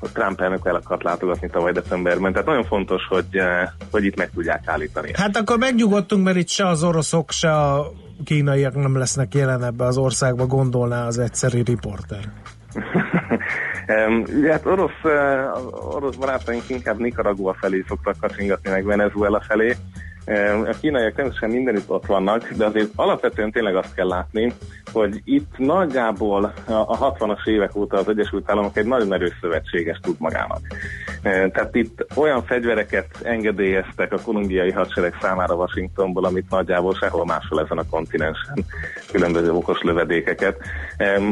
[0.00, 2.32] hogy Trump elnök el akart látogatni tavaly decemberben.
[2.32, 5.10] Tehát nagyon fontos, hogy, eh, hogy itt meg tudják állítani.
[5.14, 7.92] Hát akkor megnyugodtunk, mert itt se az oroszok, se a
[8.24, 12.32] kínaiak nem lesznek jelen ebbe az országba, gondolná az egyszerű riporter.
[14.50, 19.76] hát orosz, eh, orosz barátaink inkább Nicaragua felé szoktak kacsingatni, meg Venezuela felé.
[20.24, 24.52] A kínaiak természetesen mindenütt ott vannak, de azért alapvetően tényleg azt kell látni,
[24.92, 30.16] hogy itt nagyjából a 60-as évek óta az Egyesült Államok egy nagyon erős szövetséges tud
[30.18, 30.60] magának.
[31.22, 37.78] Tehát itt olyan fegyvereket engedélyeztek a kolumbiai hadsereg számára Washingtonból, amit nagyjából sehol máshol ezen
[37.78, 38.64] a kontinensen,
[39.12, 40.56] különböző okos lövedékeket,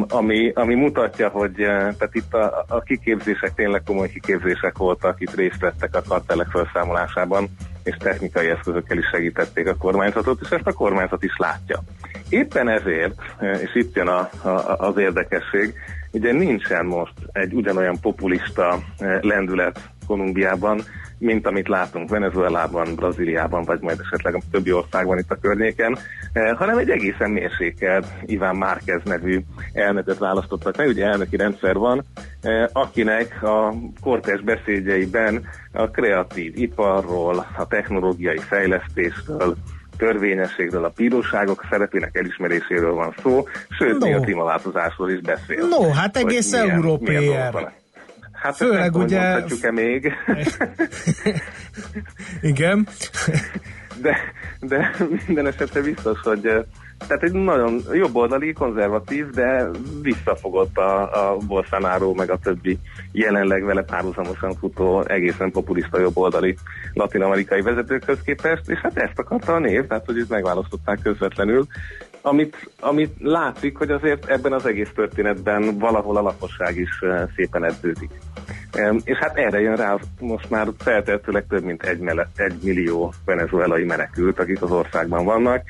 [0.09, 5.61] ami, ami mutatja, hogy tehát itt a, a kiképzések tényleg komoly kiképzések voltak, itt részt
[5.61, 7.49] vettek a kartelek felszámolásában,
[7.83, 11.79] és technikai eszközökkel is segítették a kormányzatot, és ezt a kormányzat is látja.
[12.29, 15.75] Éppen ezért, és itt jön a, a, az érdekesség,
[16.11, 18.79] ugye nincsen most egy ugyanolyan populista
[19.21, 19.81] lendület
[20.11, 20.83] Kolumbiában,
[21.19, 25.99] mint amit látunk Venezuelában, Brazíliában, vagy majd esetleg a többi országban itt a környéken,
[26.57, 29.41] hanem egy egészen mérsékelt Iván Márquez nevű
[29.73, 30.89] elnököt választottak meg.
[30.89, 32.05] Ugye elnöki rendszer van,
[32.73, 39.57] akinek a kortes beszédjeiben a kreatív iparról, a technológiai fejlesztésről,
[39.97, 43.45] törvényességről, a bíróságok szerepének elismeréséről van szó,
[43.79, 44.17] sőt, no.
[44.17, 45.67] a klímaváltozásról is beszél.
[45.67, 47.31] No, hát egész európai
[48.41, 49.21] Hát Főleg nem ugye...
[49.61, 50.13] e még.
[52.43, 52.87] Igen.
[54.03, 54.17] de,
[54.61, 54.95] de
[55.27, 56.41] minden esetre biztos, hogy
[57.07, 59.69] tehát egy nagyon jobboldali, konzervatív, de
[60.03, 62.79] visszafogott a, a Bolsonaro, meg a többi
[63.13, 66.57] jelenleg vele párhuzamosan futó, egészen populista jobboldali
[66.93, 71.67] latin-amerikai vezetőkhöz képest, és hát ezt akarta a név, tehát hogy itt megválasztották közvetlenül,
[72.23, 77.65] amit, amit látszik, hogy azért ebben az egész történetben valahol a lakosság is eh, szépen
[77.65, 78.11] edződik.
[79.05, 83.85] És hát erre jön rá most már feltehetőleg több mint egy, mele, egy millió venezuelai
[83.85, 85.63] menekült, akik az országban vannak,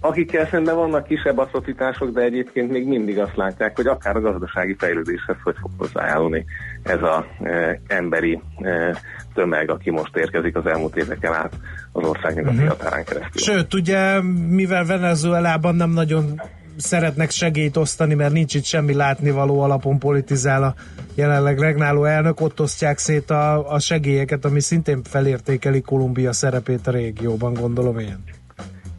[0.00, 4.74] akikkel szemben vannak kisebb atrocitások, de egyébként még mindig azt látják, hogy akár a gazdasági
[4.78, 6.44] fejlődéshez hogy fog hozzájárulni
[6.82, 9.00] ez az e, emberi e,
[9.36, 11.52] tömeg, aki most érkezik az elmúlt éveken át
[11.92, 12.70] az ország nyugati uh-huh.
[12.70, 13.42] határán keresztül.
[13.42, 16.40] Sőt, ugye, mivel Venezuelában nem nagyon
[16.76, 20.74] szeretnek segélyt osztani, mert nincs itt semmi látnivaló alapon politizál a
[21.14, 26.90] jelenleg regnáló elnök, ott osztják szét a, a segélyeket, ami szintén felértékeli Kolumbia szerepét a
[26.90, 28.24] régióban, gondolom én.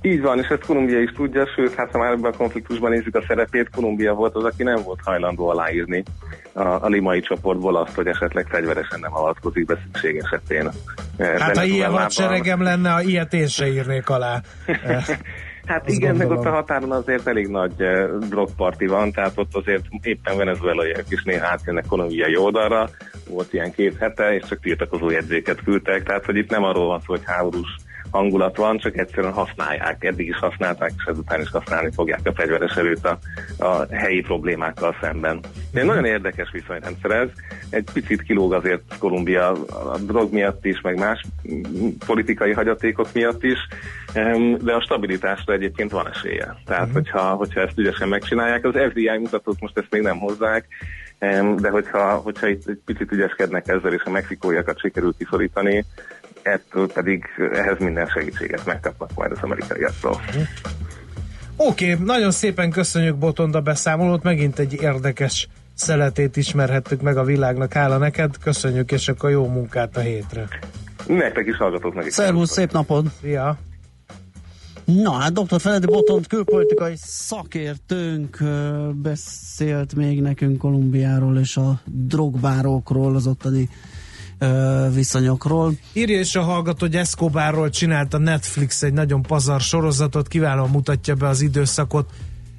[0.07, 3.15] Így van, és ezt Kolumbia is tudja, sőt, hát ha már ebben a konfliktusban nézzük
[3.15, 6.03] a szerepét, Kolumbia volt az, aki nem volt hajlandó aláírni
[6.53, 10.69] a, a limai csoportból azt, hogy esetleg fegyveresen nem avatkozik be szükség esetén.
[11.17, 14.41] Hát ha ilyen hadseregem lenne, a ilyet én se írnék alá.
[15.67, 16.33] Hát Azt igen, gondolom.
[16.33, 21.03] meg ott a határon azért elég nagy uh, drogparti van, tehát ott azért éppen venezuelaiak
[21.09, 22.89] is néha átjönnek kolumbiai oldalra,
[23.29, 26.99] volt ilyen két hete, és csak tiltakozó jegyzéket küldtek, tehát hogy itt nem arról van
[26.99, 27.75] szó, hogy háborús
[28.17, 30.03] hangulat van, csak egyszerűen használják.
[30.03, 33.17] Eddig is használták, és ezután is használni fogják a fegyveres erőt a,
[33.65, 35.39] a helyi problémákkal szemben.
[35.71, 37.29] De egy nagyon érdekes viszonyrendszer ez.
[37.69, 39.51] Egy picit kilóg azért Kolumbia
[39.91, 41.25] a drog miatt is, meg más
[42.05, 43.67] politikai hagyatékok miatt is,
[44.59, 46.55] de a stabilitásra egyébként van esélye.
[46.65, 46.93] Tehát, uh-huh.
[46.93, 50.67] hogyha, hogyha ezt ügyesen megcsinálják, az FDI mutatót most ezt még nem hozzák,
[51.57, 55.85] de hogyha, hogyha itt egy picit ügyeskednek ezzel, és a mexikóiakat sikerült kiszorítani,
[56.47, 60.21] ettől pedig ehhez minden segítséget megkapnak majd az amerikaiaktól.
[61.55, 67.73] Oké, okay, nagyon szépen köszönjük Botonda beszámolót, megint egy érdekes szeletét ismerhettük meg a világnak.
[67.73, 70.47] Hála neked, köszönjük, és akkor jó munkát a hétre.
[71.07, 72.13] Nektek is hallgatóknak is.
[72.13, 73.05] Szervusz, szép napod!
[73.21, 73.57] Szia!
[74.85, 75.59] Na, hát dr.
[75.61, 78.37] Feledi Botont külpolitikai szakértőnk
[78.93, 83.69] beszélt még nekünk Kolumbiáról és a drogbárókról, az ottani
[84.93, 85.73] viszonyokról.
[85.93, 91.15] Írja is a hallgató, hogy Escobarról csinált a Netflix egy nagyon pazar sorozatot, kiválóan mutatja
[91.15, 92.09] be az időszakot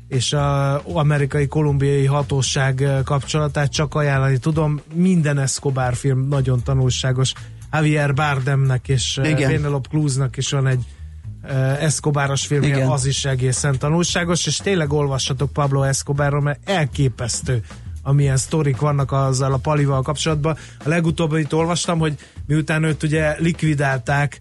[0.08, 4.80] és az amerikai kolumbiai hatóság kapcsolatát csak ajánlani tudom.
[4.94, 7.32] Minden Escobar film nagyon tanulságos.
[7.72, 9.50] Javier Bardemnek és Igen.
[9.50, 10.84] Penelope Cruznak is van egy
[11.80, 17.62] Escobaros filmje, az is egészen tanulságos, és tényleg olvassatok Pablo Escobarról, mert elképesztő
[18.02, 20.56] amilyen sztorik vannak azzal a palival kapcsolatban.
[20.84, 24.40] A legutóbb itt olvastam, hogy miután őt ugye likvidálták,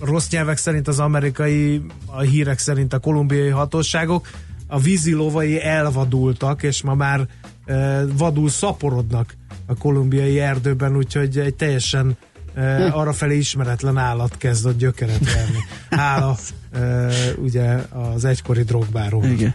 [0.00, 4.28] rossz nyelvek szerint az amerikai, a hírek szerint a kolumbiai hatóságok,
[4.66, 7.26] a vízilovai elvadultak, és ma már
[7.64, 9.34] e, vadul szaporodnak
[9.66, 12.16] a kolumbiai erdőben, úgyhogy egy teljesen
[12.54, 15.58] e, arrafelé ismeretlen állat kezd a gyökeret verni.
[15.90, 16.36] Hála
[16.72, 19.24] e, ugye az egykori drogbáról.
[19.24, 19.54] Igen.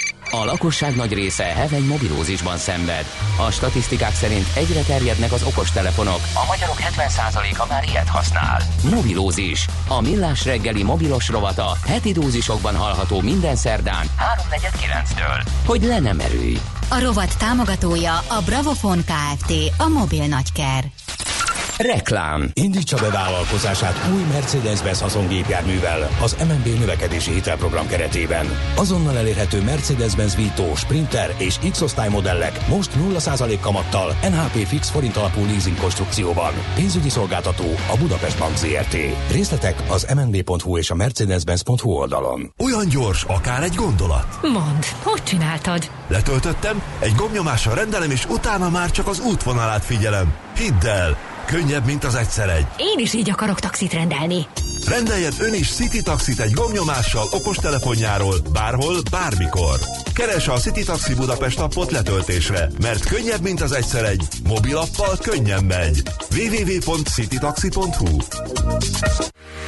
[0.33, 3.05] A lakosság nagy része heveny mobilózisban szenved.
[3.47, 6.19] A statisztikák szerint egyre terjednek az okostelefonok.
[6.33, 8.61] A magyarok 70%-a már ilyet használ.
[8.89, 9.67] Mobilózis.
[9.87, 14.05] A millás reggeli mobilos rovata heti dózisokban hallható minden szerdán
[14.49, 15.47] 3.49-től.
[15.65, 16.57] Hogy le nem erőj.
[16.93, 19.53] A rovat támogatója a Bravofon Kft.
[19.77, 20.83] A mobil nagyker.
[21.77, 22.49] Reklám.
[22.53, 28.45] Indítsa be vállalkozását új Mercedes-Benz haszongépjárművel az MNB növekedési hitelprogram keretében.
[28.75, 35.45] Azonnal elérhető Mercedes-Benz Vito, Sprinter és X-osztály modellek most 0% kamattal NHP fix forint alapú
[35.45, 36.53] leasing konstrukcióban.
[36.75, 38.97] Pénzügyi szolgáltató a Budapest Bank ZRT.
[39.31, 42.53] Részletek az mnb.hu és a mercedes-benz.hu oldalon.
[42.63, 44.39] Olyan gyors, akár egy gondolat.
[44.41, 45.89] Mond, hogy csináltad?
[46.07, 50.33] Letöltöttem, egy gomnyomással rendelem, és utána már csak az útvonalát figyelem.
[50.55, 51.17] Hidd el!
[51.45, 52.65] Könnyebb, mint az egyszer egy.
[52.77, 54.47] Én is így akarok taxit rendelni.
[54.87, 59.79] Rendeljen ön is City Taxit egy gomnyomással okostelefonjáról, bárhol, bármikor.
[60.13, 64.23] Keresse a City Taxi Budapest appot letöltésre, mert könnyebb, mint az egyszer egy.
[64.47, 66.01] Mobilappal könnyen megy.
[66.35, 68.17] www.citytaxi.hu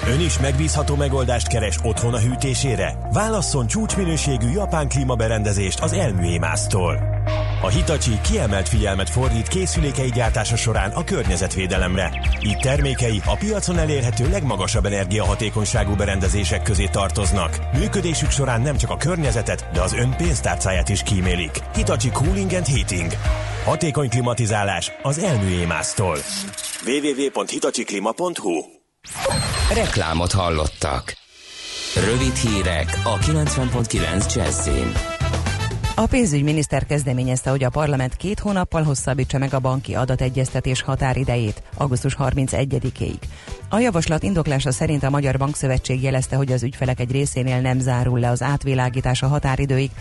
[0.07, 2.97] Ön is megbízható megoldást keres otthon a hűtésére?
[3.11, 6.99] Válasszon csúcsminőségű japán klímaberendezést az Elműémásztól.
[7.61, 12.11] A Hitachi kiemelt figyelmet fordít készülékei gyártása során a környezetvédelemre.
[12.41, 17.59] Így termékei a piacon elérhető legmagasabb energiahatékonyságú berendezések közé tartoznak.
[17.77, 21.59] Működésük során nem csak a környezetet, de az ön pénztárcáját is kímélik.
[21.75, 23.11] Hitachi Cooling and Heating.
[23.65, 26.17] Hatékony klimatizálás az elműémásztól.
[26.85, 28.82] www.hitachiclima.hu
[29.73, 31.13] Reklámot hallottak.
[31.95, 34.91] Rövid hírek a 90.9 Jazzin.
[35.95, 42.15] A pénzügyminiszter kezdeményezte, hogy a parlament két hónappal hosszabbítsa meg a banki adategyeztetés határidejét, augusztus
[42.19, 43.15] 31-ig.
[43.69, 48.19] A javaslat indoklása szerint a Magyar Bankszövetség jelezte, hogy az ügyfelek egy részénél nem zárul
[48.19, 49.91] le az átvilágítás a határidőig.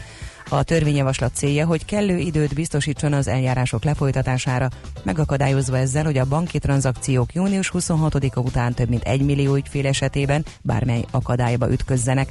[0.49, 4.69] A törvényjavaslat célja, hogy kellő időt biztosítson az eljárások lefolytatására,
[5.03, 10.45] megakadályozva ezzel, hogy a banki tranzakciók június 26-a után több mint 1 millió ügyfél esetében
[10.63, 12.29] bármely akadályba ütközzenek.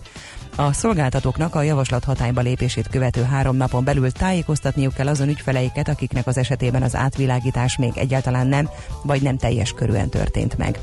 [0.55, 6.27] A szolgáltatóknak a javaslat hatályba lépését követő három napon belül tájékoztatniuk kell azon ügyfeleiket, akiknek
[6.27, 8.69] az esetében az átvilágítás még egyáltalán nem,
[9.03, 10.79] vagy nem teljes körűen történt meg.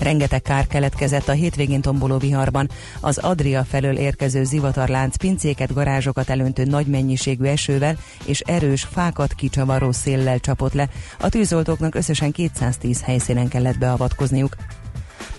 [0.00, 2.68] Rengeteg kár keletkezett a hétvégén tomboló viharban.
[3.00, 9.92] Az Adria felől érkező zivatarlánc pincéket, garázsokat elöntő nagy mennyiségű esővel és erős fákat kicsavaró
[9.92, 10.88] széllel csapott le.
[11.20, 14.56] A tűzoltóknak összesen 210 helyszínen kellett beavatkozniuk.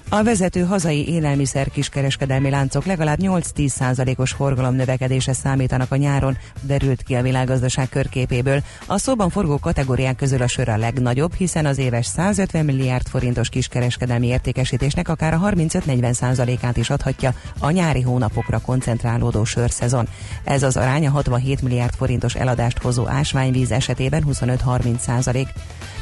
[0.09, 7.03] A vezető hazai élelmiszer kiskereskedelmi láncok legalább 8-10 százalékos forgalom növekedése számítanak a nyáron, derült
[7.03, 8.63] ki a világgazdaság körképéből.
[8.85, 13.49] A szóban forgó kategóriák közül a sör a legnagyobb, hiszen az éves 150 milliárd forintos
[13.49, 20.07] kiskereskedelmi értékesítésnek akár a 35-40 százalékát is adhatja a nyári hónapokra koncentrálódó sörszezon.
[20.43, 25.47] Ez az arány a 67 milliárd forintos eladást hozó ásványvíz esetében 25-30 százalék.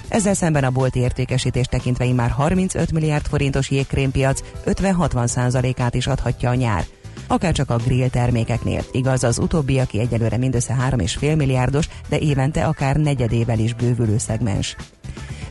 [0.07, 6.49] Ezzel szemben a bolti értékesítés tekintve már 35 milliárd forintos jégkrémpiac 50-60 százalékát is adhatja
[6.49, 6.85] a nyár.
[7.27, 8.81] Akár csak a grill termékeknél.
[8.91, 14.75] Igaz, az utóbbi, aki egyelőre mindössze 3,5 milliárdos, de évente akár negyedével is bővülő szegmens.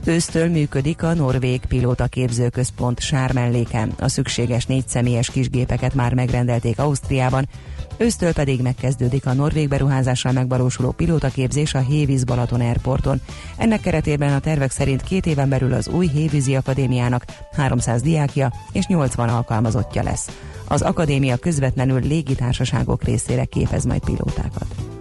[0.04, 3.92] Ősztől működik a Norvég Pilóta Képzőközpont sármelléken.
[3.98, 7.48] A szükséges négy személyes kisgépeket már megrendelték Ausztriában,
[7.96, 13.20] Ősztől pedig megkezdődik a norvég beruházással megvalósuló pilótaképzés a Hévíz Balaton Airporton.
[13.56, 18.86] Ennek keretében a tervek szerint két éven belül az új Hévízi Akadémiának 300 diákja és
[18.86, 20.28] 80 alkalmazottja lesz.
[20.68, 24.93] Az akadémia közvetlenül légitársaságok részére képez majd pilótákat.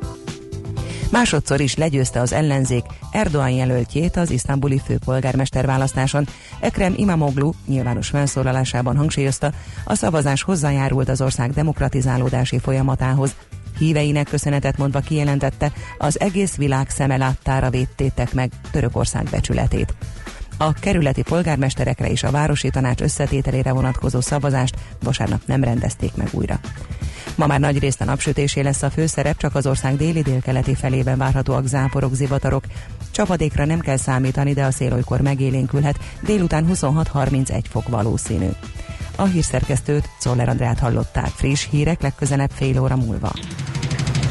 [1.14, 6.28] Másodszor is legyőzte az ellenzék Erdoğan jelöltjét az isztambuli főpolgármester választáson.
[6.60, 9.52] Ekrem Imamoglu nyilvános felszólalásában hangsúlyozta,
[9.84, 13.36] a szavazás hozzájárult az ország demokratizálódási folyamatához.
[13.78, 19.94] Híveinek köszönetet mondva kijelentette, az egész világ szeme láttára védtétek meg Törökország becsületét.
[20.58, 26.60] A kerületi polgármesterekre és a városi tanács összetételére vonatkozó szavazást vasárnap nem rendezték meg újra.
[27.36, 31.66] Ma már nagy részt a napsütésé lesz a főszerep, csak az ország déli-délkeleti felében várhatóak
[31.66, 32.64] záporok, zivatarok.
[33.12, 38.50] Csapadékra nem kell számítani, de a szél olykor megélénkülhet, délután 26-31 fok valószínű.
[39.16, 41.30] A hírszerkesztőt, Czoller Andrát hallották.
[41.36, 43.32] Friss hírek legközelebb fél óra múlva.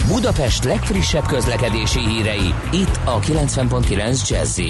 [0.06, 4.60] Budapest legfrissebb közlekedési hírei, itt a 90.9 jazz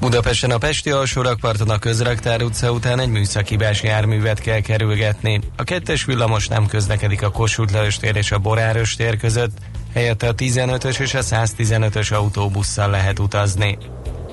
[0.00, 5.40] Budapesten a Pesti alsórakparton a Közraktár utca után egy műszakibás járművet kell kerülgetni.
[5.56, 9.58] A kettes villamos nem közlekedik a Kossuth Lajos tér és a Boráros tér között,
[9.94, 13.78] helyette a 15-ös és a 115-ös autóbusszal lehet utazni.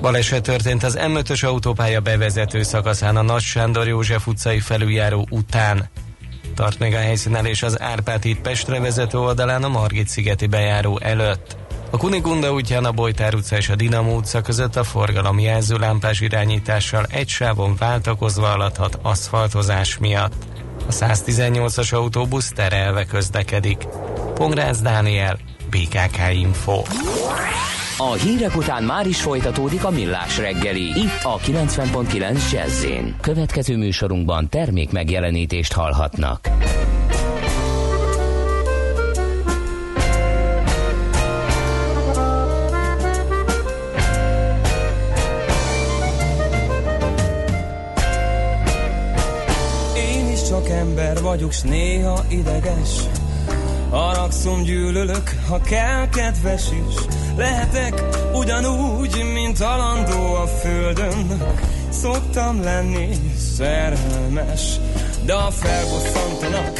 [0.01, 5.89] Baleset történt az M5-ös autópálya bevezető szakaszán a Nagy Sándor József utcai felüljáró után.
[6.55, 10.99] tart még a helyszínen és az Árpád híd Pestre vezető oldalán a Margit szigeti bejáró
[11.03, 11.64] előtt.
[11.95, 16.21] A Kunigunda útján a Bojtár utca és a Dinamo utca között a forgalom jelző lámpás
[16.21, 20.33] irányítással egy sávon váltakozva alathat aszfaltozás miatt.
[20.87, 23.87] A 118-as autóbusz terelve közlekedik.
[24.33, 25.37] Pongrász Dániel,
[25.69, 26.81] BKK Info.
[27.97, 30.83] A hírek után már is folytatódik a millás reggeli.
[30.83, 32.85] Itt a 90.9 jazz
[33.21, 36.49] Következő műsorunkban termék megjelenítést hallhatnak.
[51.35, 52.89] Vagyok, s néha ideges.
[53.89, 56.95] Haragszom, gyűlölök, ha kell, kedves is.
[57.37, 61.41] Lehetek ugyanúgy, mint alandó a földön.
[61.89, 63.09] Szoktam lenni
[63.57, 64.79] szerelmes
[65.25, 66.79] De a felbosszantanak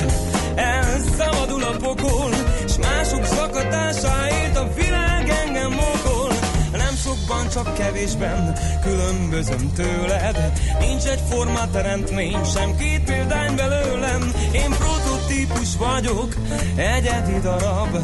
[0.56, 2.32] Elszabadul a pokol
[2.68, 6.15] S mások zakatásáért a világ engem mokol
[7.06, 10.52] sokban, csak kevésben különbözöm tőled.
[10.80, 14.22] Nincs egy forma teremtmény, sem két példány belőlem.
[14.52, 16.36] Én prototípus vagyok,
[16.76, 17.98] egyedi darab.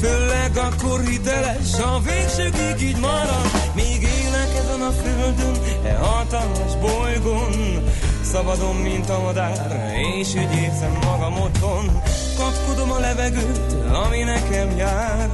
[0.00, 3.50] Főleg akkor hiteles, a végsőkig így marad.
[3.74, 7.84] Még élek ezen a földön, e hatalmas bolygón.
[8.22, 12.02] Szabadon, mint a madár, és úgy érzem magam otthon.
[12.36, 15.30] Kapkodom a levegőt, ami nekem jár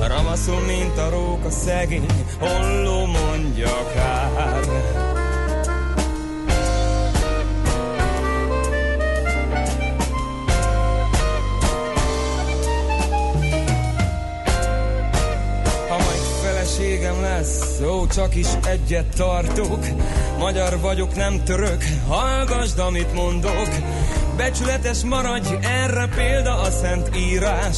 [0.00, 2.06] Ramaszol, mint a róka szegény,
[2.38, 4.64] holló mondja kár
[16.76, 19.86] feleségem lesz, ó, csak is egyet tartok.
[20.38, 23.68] Magyar vagyok, nem török, hallgasd, amit mondok.
[24.36, 27.76] Becsületes maradj, erre példa a szent írás.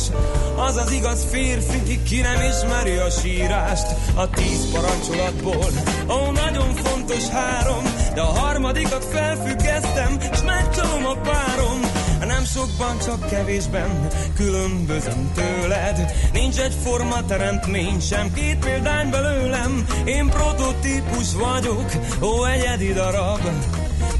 [0.56, 3.86] Az az igaz férfi, ki nem ismeri a sírást.
[4.14, 5.70] A tíz parancsolatból,
[6.08, 7.82] ó, nagyon fontos három,
[8.14, 11.80] de a harmadikat felfüggesztem, s megcsalom a párom.
[12.26, 16.12] Nem sokban, csak kevésben különbözöm tőled.
[16.32, 19.86] Nincs egy forma teremtmény, sem két példány belőlem.
[20.04, 21.90] Én prototípus vagyok,
[22.22, 23.40] ó egyedi darab.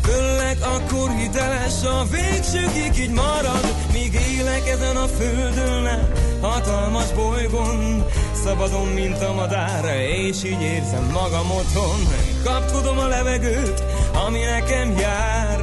[0.08, 6.08] Főleg akkor hiteles a végsőkig így marad, míg élek ezen a földön,
[6.40, 8.04] hatalmas bolygón.
[8.44, 9.84] Szabadon, mint a madár,
[10.28, 12.00] és így érzem magam otthon.
[12.44, 13.82] Kapkodom a levegőt,
[14.26, 15.58] ami nekem jár.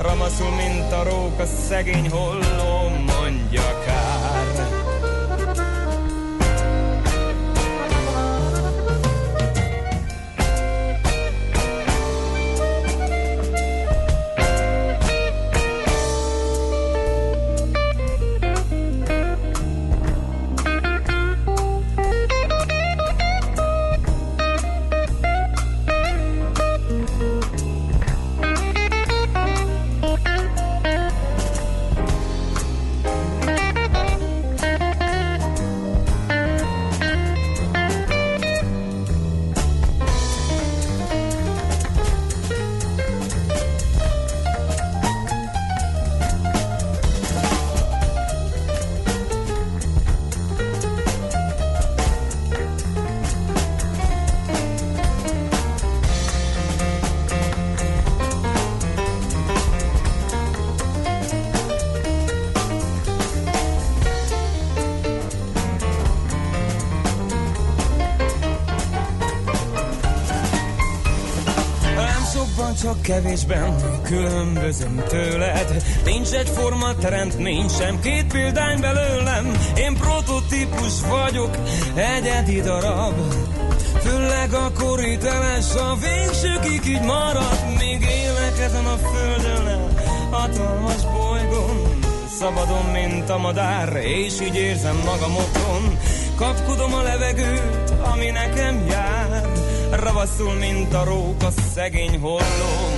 [0.00, 2.87] Ramaszul, mint a róka, szegény holló,
[74.68, 75.82] különbözöm tőled.
[76.04, 79.52] Nincs egy forma teremtmény, sem két példány belőlem.
[79.76, 81.56] Én prototípus vagyok,
[81.94, 83.14] egyedi darab.
[84.00, 87.58] Főleg akkor hiteles, a végsőkig így marad.
[87.78, 89.88] Még élek ezen a földön,
[90.30, 91.98] hatalmas bolygón.
[92.38, 95.98] Szabadon, mint a madár, és így érzem magam otthon.
[96.36, 99.48] Kapkodom a levegőt, ami nekem jár
[99.90, 102.97] Ravaszul, mint a róka, szegény holló,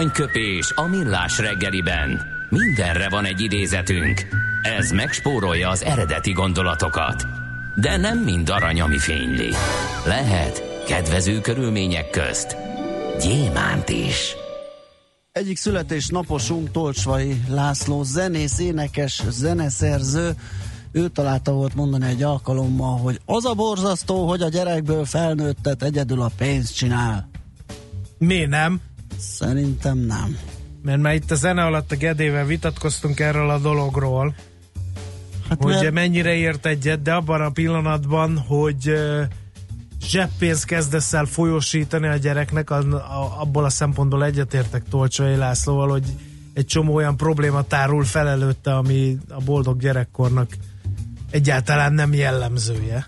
[0.00, 2.20] Aranyköpés a millás reggeliben.
[2.48, 4.26] Mindenre van egy idézetünk.
[4.78, 7.26] Ez megspórolja az eredeti gondolatokat.
[7.74, 9.48] De nem mind arany, ami fényli.
[10.06, 12.56] Lehet kedvező körülmények közt
[13.22, 14.34] gyémánt is.
[15.32, 20.30] Egyik születésnaposunk Tolcsvai László zenész, énekes, zeneszerző,
[20.92, 26.20] ő találta volt mondani egy alkalommal, hogy az a borzasztó, hogy a gyerekből felnőttet egyedül
[26.20, 27.28] a pénzt csinál.
[28.18, 28.80] Mi nem?
[29.18, 30.38] Szerintem nem.
[30.82, 34.34] Mert már itt a zene alatt a Gedével vitatkoztunk erről a dologról,
[35.48, 35.92] hát hogy mert...
[35.92, 38.92] mennyire ért egyet, de abban a pillanatban, hogy
[40.02, 46.04] zseppénzt kezdesz el folyosítani a gyereknek, a, a, abból a szempontból egyetértek Tolcsai Lászlóval, hogy
[46.52, 50.56] egy csomó olyan probléma tárul fel előtte, ami a boldog gyerekkornak
[51.30, 53.06] egyáltalán nem jellemzője.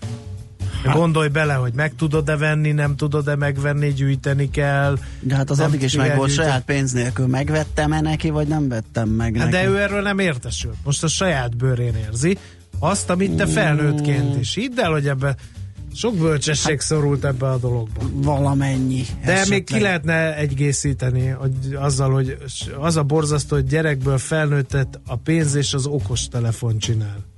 [0.83, 0.95] Hát.
[0.95, 4.97] Gondolj bele, hogy meg tudod-e venni, nem tudod-e megvenni, gyűjteni kell.
[5.19, 7.27] De hát az addig is meg volt saját pénz nélkül.
[7.27, 9.63] Megvettem-e neki, vagy nem vettem meg hát neki?
[9.65, 10.75] De ő erről nem értesült.
[10.83, 12.37] Most a saját bőrén érzi.
[12.79, 14.55] Azt, amit te felnőttként is.
[14.55, 15.35] Hidd el, hogy ebbe
[15.95, 18.01] sok bölcsesség hát, szorult ebbe a dologba.
[18.13, 19.03] Valamennyi.
[19.25, 19.47] De esetleg.
[19.47, 22.37] még ki lehetne egészíteni hogy azzal, hogy
[22.79, 27.32] az a borzasztó, hogy gyerekből felnőttet a pénz és az okos telefon csinál.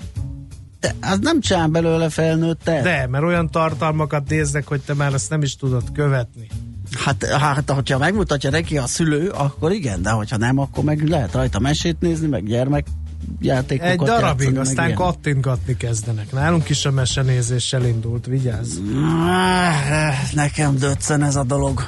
[1.01, 2.83] Az nem csinál belőle felnőttet.
[2.83, 6.47] De, mert olyan tartalmakat néznek, hogy te már ezt nem is tudod követni.
[7.03, 11.33] Hát, hát hogyha megmutatja neki a szülő, akkor igen, de hogyha nem, akkor meg lehet
[11.33, 12.85] rajta mesét nézni, meg gyermek
[13.41, 16.31] játékokat Egy darabig, játszani, aztán kattintgatni kezdenek.
[16.31, 18.77] Nálunk is a mesenézéssel indult, vigyázz.
[20.33, 21.87] Nekem döccen ez a dolog.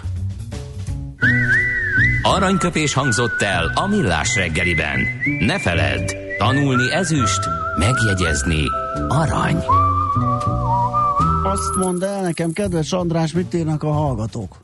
[2.22, 5.00] Aranyköpés hangzott el a millás reggeliben.
[5.39, 7.39] Ne feledd, tanulni ezüst,
[7.78, 8.64] megjegyezni
[9.08, 9.64] arany.
[11.43, 14.58] Azt mondd el nekem, kedves András, mit írnak a hallgatók?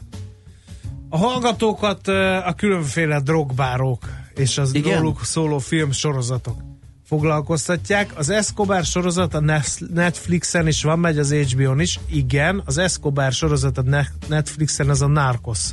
[1.10, 2.08] A hallgatókat
[2.46, 4.04] a különféle drogbárok
[4.36, 4.98] és az Igen?
[4.98, 6.58] róluk szóló filmsorozatok
[7.06, 8.12] foglalkoztatják.
[8.16, 9.64] Az Escobar sorozat a
[9.94, 12.00] Netflixen is van, megy az HBO-n is.
[12.10, 13.84] Igen, az Escobar sorozat a
[14.28, 15.70] Netflixen az a Narcos.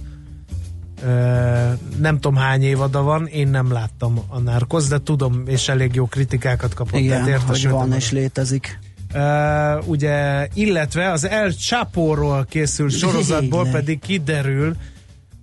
[1.99, 6.07] Nem tudom hány évada van, én nem láttam a Narcos, de tudom, és elég jó
[6.07, 7.01] kritikákat kapott.
[7.01, 8.79] Igen, hogy van és létezik.
[9.15, 14.77] Uh, ugye, illetve az El Chapo-ról készült sorozatból pedig kiderül,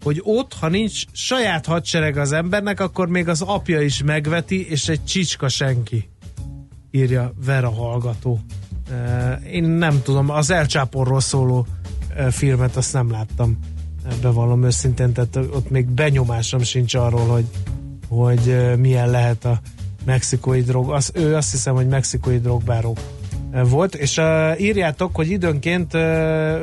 [0.03, 4.87] hogy ott, ha nincs saját hadsereg az embernek, akkor még az apja is megveti, és
[4.87, 6.09] egy csicska senki,
[6.91, 8.39] írja Vera hallgató.
[9.51, 11.67] Én nem tudom, az elcsáporról szóló
[12.29, 13.59] filmet azt nem láttam,
[14.21, 17.45] bevallom őszintén, tehát ott még benyomásom sincs arról, hogy,
[18.07, 19.59] hogy milyen lehet a
[20.05, 20.89] mexikói drog.
[20.91, 22.97] Az, ő azt hiszem, hogy mexikói drogbáró
[23.51, 26.01] volt, és uh, írjátok, hogy időnként uh,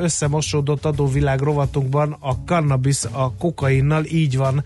[0.01, 4.65] összemosódott adóvilág rovatunkban a cannabis a kokainnal, így van,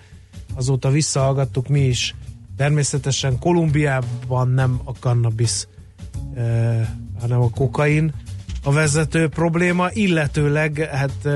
[0.56, 2.16] azóta visszahallgattuk mi is.
[2.58, 5.68] Természetesen Kolumbiában nem a cannabis,
[6.34, 6.88] uh,
[7.20, 8.14] hanem a kokain
[8.64, 11.28] a vezető probléma, illetőleg hát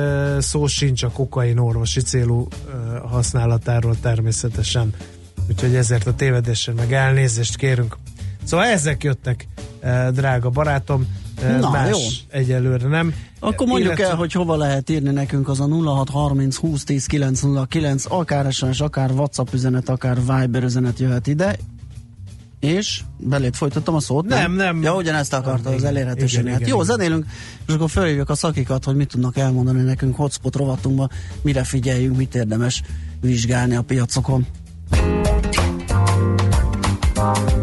[0.41, 2.47] szó sincs a kokain orvosi célú
[3.09, 4.93] használatáról természetesen.
[5.49, 7.97] Úgyhogy ezért a tévedésen meg elnézést kérünk.
[8.43, 9.47] Szóval ezek jöttek
[10.11, 11.07] drága barátom.
[11.59, 11.97] Na, más jó.
[12.39, 13.13] egyelőre nem.
[13.39, 14.09] Akkor mondjuk Illetve...
[14.09, 19.11] el, hogy hova lehet írni nekünk az a 0630 20 10 909, akár SMS, akár
[19.11, 21.57] WhatsApp üzenet, akár Viber üzenet jöhet ide.
[22.63, 24.25] És belét folytattam a szót?
[24.25, 24.73] Nem, nem.
[24.73, 24.81] nem.
[24.81, 26.67] Ja, ugyanezt akarta nem, az elérhetőséget.
[26.67, 27.25] Jó, zenélünk,
[27.67, 31.09] és akkor felhívjuk a szakikat, hogy mit tudnak elmondani nekünk hotspot rovatunkban,
[31.41, 32.81] mire figyeljünk, mit érdemes
[33.21, 34.47] vizsgálni a piacokon.
[37.23, 37.62] it's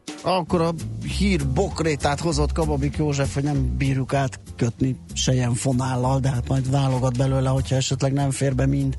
[0.23, 0.73] Akkor a
[1.17, 7.17] hír bokrétát hozott Kababik József, hogy nem bírjuk átkötni sejen fonállal, de hát majd válogat
[7.17, 8.95] belőle, hogyha esetleg nem fér be mind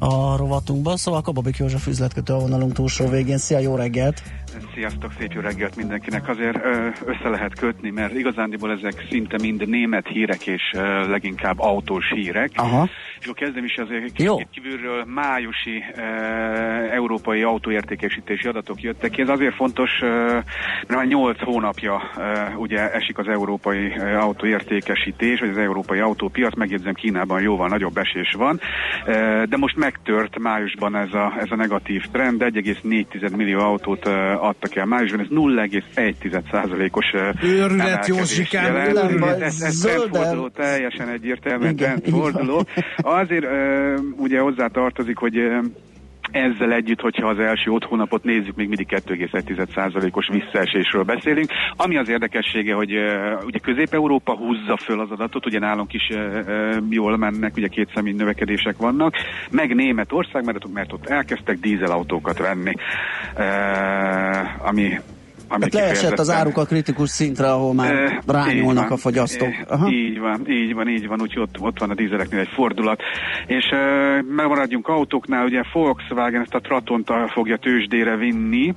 [0.00, 0.96] a rovatunkba.
[0.96, 3.38] Szóval Kababik József üzletkötő a vonalunk túlsó végén.
[3.38, 4.22] Szia, jó reggelt!
[4.74, 6.28] Sziasztok, szép jó reggelt mindenkinek.
[6.28, 6.56] Azért
[7.04, 10.62] össze lehet kötni, mert igazándiból ezek szinte mind német hírek és
[11.08, 12.50] leginkább autós hírek.
[12.54, 12.88] Aha.
[13.20, 14.36] És akkor kezdem is azért Jó.
[14.50, 16.00] kívülről májusi ö,
[16.92, 19.22] európai autóértékesítési adatok jöttek ki.
[19.22, 25.48] Ez azért fontos, ö, mert már 8 hónapja ö, ugye esik az európai autóértékesítés, vagy
[25.48, 26.56] az európai autópiac.
[26.56, 28.60] Megjegyzem, Kínában jóval nagyobb esés van.
[29.06, 32.40] Ö, de most megtört májusban ez a, ez a negatív trend.
[32.40, 34.06] 1,4 millió autót
[34.38, 42.66] adtak el májusban, ez 0,1%-os ö, Őrület, Józsikám, Ez, ez, trendforduló, teljesen egyértelműen trendforduló.
[42.96, 43.46] Azért
[44.16, 45.36] ugye hozzá tartozik, hogy
[46.32, 51.50] ezzel együtt, hogyha az első öt hónapot nézzük, még mindig 2,1%-os visszaesésről beszélünk.
[51.76, 56.76] Ami az érdekessége, hogy uh, ugye Közép-Európa húzza föl az adatot, ugye nálunk is uh,
[56.90, 59.14] jól mennek, ugye két személy növekedések vannak,
[59.50, 62.74] meg Németország, mert, mert ott elkezdtek dízelautókat venni,
[63.36, 64.98] uh, ami
[65.58, 68.92] Tehát leesett az áruk a kritikus szintre, ahol már Eh, így rányulnak van.
[68.92, 69.48] a fogyasztók.
[69.48, 69.90] Eh, Aha.
[69.90, 73.00] Így van, így van, így van, úgyhogy ott, ott van a dízeleknél egy fordulat.
[73.46, 78.74] És uh, megmaradjunk autóknál, ugye Volkswagen ezt a Tratont a- fogja tőzsdére vinni, eh,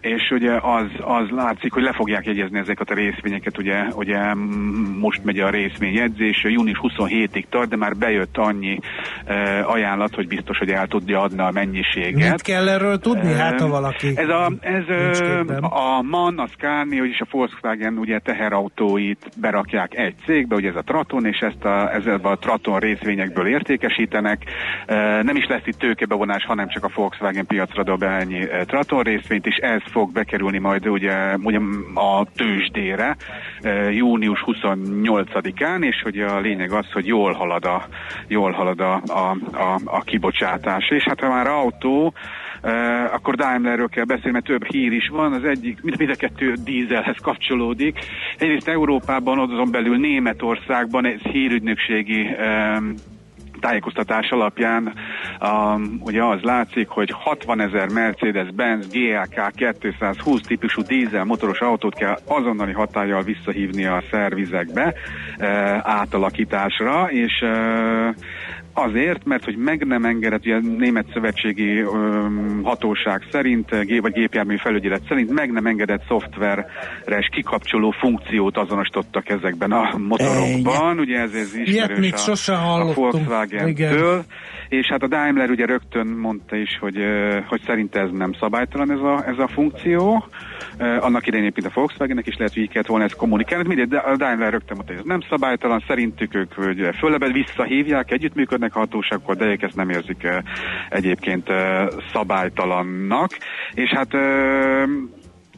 [0.00, 4.34] és ugye az, az látszik, hogy le fogják jegyezni ezeket a részvényeket, ugye, ugye
[5.00, 8.78] most megy a részvényjegyzés, június 27-ig tart, de már bejött annyi
[9.26, 12.30] uh, ajánlat, hogy biztos, hogy el tudja adni a mennyiséget.
[12.30, 13.32] Mit kell erről tudni?
[13.32, 14.84] Hát, ha valaki Ez a, ez
[15.60, 20.82] a MAN, a Scania és a Volkswagen ugye teherautóit berakják egy cégbe, ugye ez a
[20.82, 24.42] Traton, és ezt a, ezzel a Traton részvényekből értékesítenek.
[24.86, 29.46] Ö, Nem is lesz itt tőkebevonás, hanem csak a Volkswagen piacra dob ennyi Traton részvényt,
[29.46, 31.58] és ez fog bekerülni majd ugye, ugye
[31.94, 33.16] a tőzsdére
[33.62, 37.86] ö, június 28-án, és hogy a lényeg az, hogy jól halad a,
[38.28, 40.88] jól halad a, a, a, a kibocsátás.
[40.88, 42.12] És hát ha már autó,
[42.62, 45.32] Uh, akkor Daimlerről kell beszélni, mert több hír is van.
[45.32, 47.98] Az egyik, mind, mind a kettő dízelhez kapcsolódik.
[48.38, 52.94] Egyrészt Európában, azon belül Németországban ez hírügynökségi um,
[53.60, 54.92] tájékoztatás alapján
[55.40, 62.18] um, ugye az látszik, hogy 60 ezer Mercedes-Benz GLK 220 típusú dízel motoros autót kell
[62.26, 64.94] azonnali hatállyal visszahívni a szervizekbe
[65.38, 65.46] uh,
[65.82, 68.14] átalakításra, és uh,
[68.72, 74.12] Azért, mert hogy meg nem engedett, ugye a Német Szövetségi öm, Hatóság szerint, gé- vagy
[74.12, 80.98] gépjármű felügyelet szerint meg nem engedett szoftveres kikapcsoló funkciót azonosítottak ezekben a motorokban.
[80.98, 82.92] Ugye ez, ez ismerős még a, sose a.
[82.94, 84.24] Volkswagen-től.
[84.68, 88.90] És hát a Daimler ugye rögtön mondta is, hogy, ö, hogy szerint ez nem szabálytalan
[88.90, 90.24] ez a, ez a funkció.
[90.78, 93.68] Ö, Annak idején éppen a Volkswagennek is lehet, hogy így kellett volna ezt kommunikálni.
[93.68, 98.10] Mindegy, de a Daimler rögtön mondta, hogy ez nem szabálytalan, szerintük ők hogy föllebed visszahívják,
[98.10, 100.38] együttműködnek a hatóságokkal, de ők ezt nem érzik ö,
[100.88, 103.30] egyébként ö, szabálytalannak.
[103.74, 104.84] És hát ö,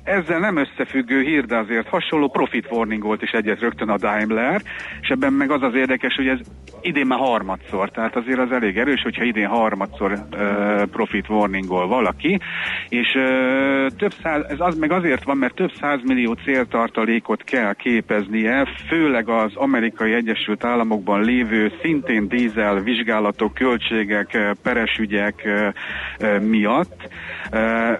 [0.04, 4.62] ezzel nem összefüggő hír, de azért hasonló profit warning volt is egyet rögtön a Daimler,
[5.00, 6.38] és ebben meg az az érdekes, hogy ez
[6.80, 12.40] idén már harmadszor, tehát azért az elég erős, hogyha idén harmadszor uh, profit warningol valaki,
[12.88, 18.66] és uh, több száz, ez az meg azért van, mert több százmillió céltartalékot kell képeznie,
[18.88, 27.08] főleg az amerikai Egyesült Államokban lévő szintén dízel vizsgálatok, költségek, peresügyek uh, miatt,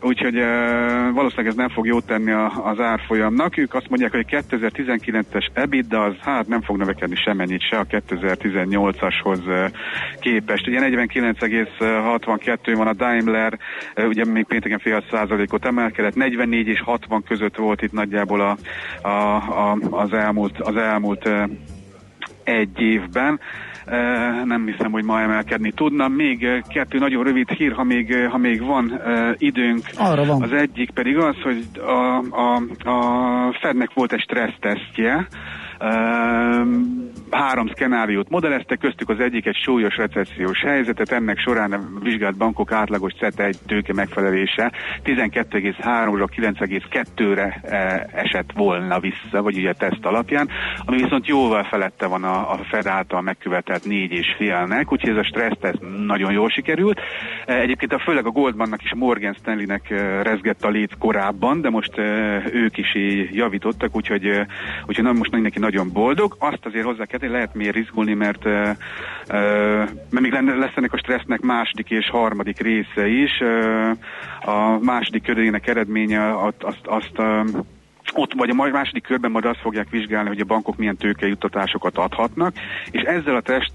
[0.00, 0.34] úgyhogy
[1.14, 3.56] valószínűleg ez nem fog jót tenni a, az árfolyamnak.
[3.56, 7.86] Ők azt mondják, hogy a 2019-es EBITDA az hát nem fog növekedni semennyit se a
[7.86, 9.70] 2018-ashoz eh,
[10.20, 10.66] képest.
[10.66, 13.58] Ugye 49,62 van a Daimler,
[13.94, 18.56] eh, ugye még pénteken fél százalékot emelkedett, 44 és 60 között volt itt nagyjából a,
[19.08, 21.44] a, a, az elmúlt, az elmúlt eh,
[22.44, 23.40] egy évben.
[24.44, 26.08] Nem hiszem, hogy ma emelkedni tudna.
[26.08, 29.00] Még kettő nagyon rövid hír, ha még, ha még van
[29.38, 29.82] időnk.
[29.96, 30.42] Arra van.
[30.42, 35.26] Az egyik pedig az, hogy a, a, a Fednek volt egy stressztesztje,
[37.30, 42.72] három szkenáriót modelleztek, köztük az egyik egy súlyos recessziós helyzetet, ennek során a vizsgált bankok
[42.72, 44.72] átlagos CETA egy tőke megfelelése
[45.04, 47.72] 12,3-ra 9,2-re uh,
[48.22, 50.48] esett volna vissza, vagy ugye teszt alapján,
[50.84, 55.80] ami viszont jóval felette van a, a Fed által megkövetelt 4,5-nek, úgyhogy ez a stresszteszt
[56.06, 57.00] nagyon jól sikerült.
[57.46, 61.70] Uh, egyébként a, főleg a Goldmannak és Morgan Stanleynek uh, rezgett a lét korábban, de
[61.70, 61.98] most
[62.52, 62.96] ők is
[63.30, 64.28] javítottak, úgyhogy,
[64.86, 66.36] úgyhogy na, most mindenki nagyon boldog.
[66.38, 68.44] Azt azért hozzá kell, tenni, lehet miért izgulni, mert,
[70.10, 73.30] mert még lesz ennek a stressznek második és harmadik része is.
[74.40, 77.18] A második körének eredménye azt, azt, azt
[78.14, 82.54] ott vagy a második körben majd azt fogják vizsgálni, hogy a bankok milyen tőkejuttatásokat adhatnak,
[82.90, 83.72] és ezzel a test,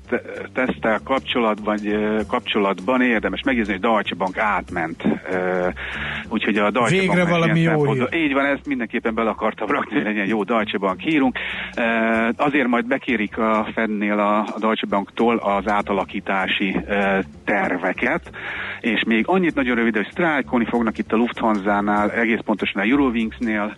[0.54, 1.80] teszttel kapcsolatban,
[2.28, 5.04] kapcsolatban érdemes megjegyezni, hogy Deutsche Bank átment.
[6.30, 9.96] Úgyhogy a Deutsche Végre Banknak valami jó szempontból- Így van, ezt mindenképpen bele akartam rakni,
[9.96, 11.38] hogy legyen jó Deutsche Bank hírunk.
[12.36, 16.76] Azért majd bekérik a Fednél a a Deutsche Banktól az átalakítási
[17.46, 18.32] terveket,
[18.82, 23.76] és még annyit nagyon rövid, hogy sztrájkolni fognak itt a Lufthansa-nál, egész pontosan a Eurowings-nél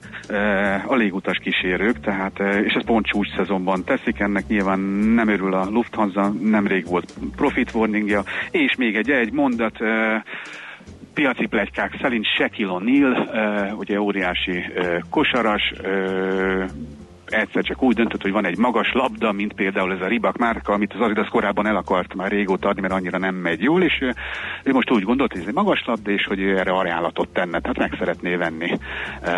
[0.87, 5.53] a légutas kísérők, tehát, ö, és ez pont csúcs szezonban teszik, ennek nyilván nem örül
[5.53, 10.15] a Lufthansa, nemrég volt profit warningja, és még egy, egy mondat, ö,
[11.13, 14.65] piaci plegykák szerint Shaquille O'Neal, ugye óriási
[15.09, 15.73] kosaras,
[17.33, 20.73] egyszer csak úgy döntött, hogy van egy magas labda, mint például ez a Ribak márka,
[20.73, 23.97] amit az Adidas korábban el akart már régóta adni, mert annyira nem megy jól, és
[24.01, 24.13] ő,
[24.63, 27.59] ő most úgy gondolt, hogy ez egy magas labda, és hogy ő erre ajánlatot tenne,
[27.59, 28.77] tehát meg szeretné venni
[29.21, 29.31] e,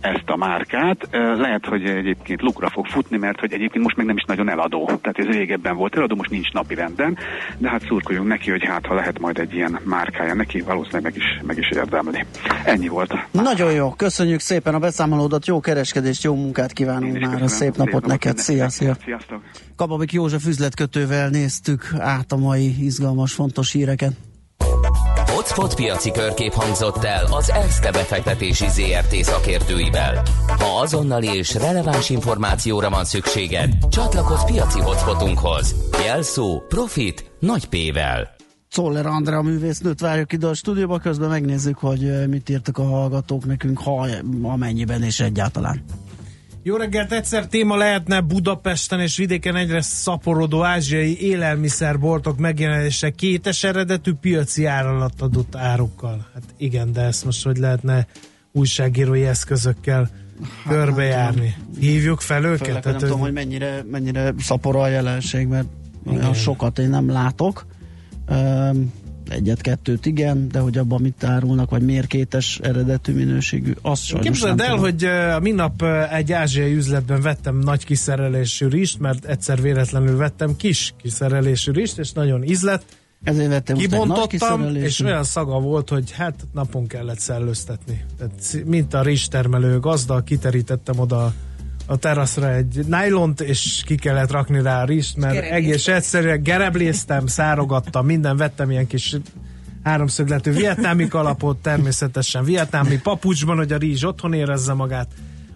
[0.00, 1.08] ezt a márkát.
[1.10, 4.50] E, lehet, hogy egyébként lukra fog futni, mert hogy egyébként most még nem is nagyon
[4.50, 4.84] eladó.
[4.84, 7.18] Tehát ez régebben volt eladó, most nincs napi renden,
[7.58, 11.16] de hát szurkoljunk neki, hogy hát ha lehet majd egy ilyen márkája neki, valószínűleg meg
[11.16, 12.24] is, meg is érdemli.
[12.64, 13.14] Ennyi volt.
[13.30, 17.48] Nagyon jó, köszönjük szépen a beszámolódat, jó kereskedést, jó munkát kívánunk köszönöm.
[17.48, 18.96] szép napot Szép napot neked, szia, szia.
[19.04, 19.42] Sziasztok!
[19.76, 24.12] Kababik József üzletkötővel néztük át a mai izgalmas, fontos híreket.
[25.26, 30.22] Hotspot piaci körkép hangzott el az ESZTE befektetési ZRT szakértőivel.
[30.46, 35.74] Ha azonnali és releváns információra van szükséged, csatlakozz piaci hotspotunkhoz.
[36.04, 38.38] Jelszó Profit nagy P-vel.
[38.70, 43.78] Czoller Andrea művésznőt várjuk ide a stúdióba, közben megnézzük, hogy mit írtak a hallgatók nekünk,
[43.78, 44.06] ha
[44.42, 45.84] amennyiben és egyáltalán.
[46.62, 54.12] Jó reggelt, egyszer téma lehetne Budapesten és vidéken egyre szaporodó ázsiai élelmiszerboltok megjelenése kétes eredetű
[54.12, 56.26] piaci áralat adott árukkal.
[56.34, 58.06] Hát igen, de ezt most hogy lehetne
[58.52, 60.10] újságírói eszközökkel
[60.42, 61.56] Hát körbejárni.
[61.78, 62.66] Hívjuk fel őket?
[62.66, 65.66] Főleg, Tehát nem tudom, hogy mennyire, mennyire szapora a jelenség, mert
[66.06, 66.34] olyan Igen.
[66.34, 67.66] sokat én nem látok.
[68.26, 68.92] Öm,
[69.30, 74.56] egyet-kettőt igen, de hogy abban mit árulnak, vagy miért kétes eredetű minőségű, azt sajnos Képzeld
[74.56, 74.90] nem el, tudom.
[74.90, 80.56] hogy uh, minap uh, egy ázsiai üzletben vettem nagy kiszerelésű rist, mert egyszer véletlenül vettem
[80.56, 82.84] kis kiszerelésű rist, és nagyon ízlett.
[83.22, 88.04] Ezért vettem Kibontottam, és olyan szaga volt, hogy hát napon kellett szellőztetni.
[88.18, 91.34] Tehát, mint a rizstermelő gazda, kiterítettem oda
[91.90, 95.64] a teraszra egy nylont, és ki kellett rakni rá a rist, mert Gerebléztem.
[95.64, 99.16] egész egyszerűen gerebléztem, szárogattam, minden, vettem ilyen kis
[99.82, 105.08] háromszögletű vietnámi kalapot, természetesen vietnámi papucsban, hogy a rizs otthon érezze magát.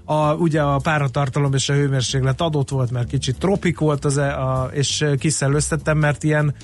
[0.04, 4.40] A, ugye a páratartalom és a hőmérséklet adott volt, mert kicsit tropik volt, az, e-
[4.40, 6.54] a, és kiszellőztettem, mert ilyen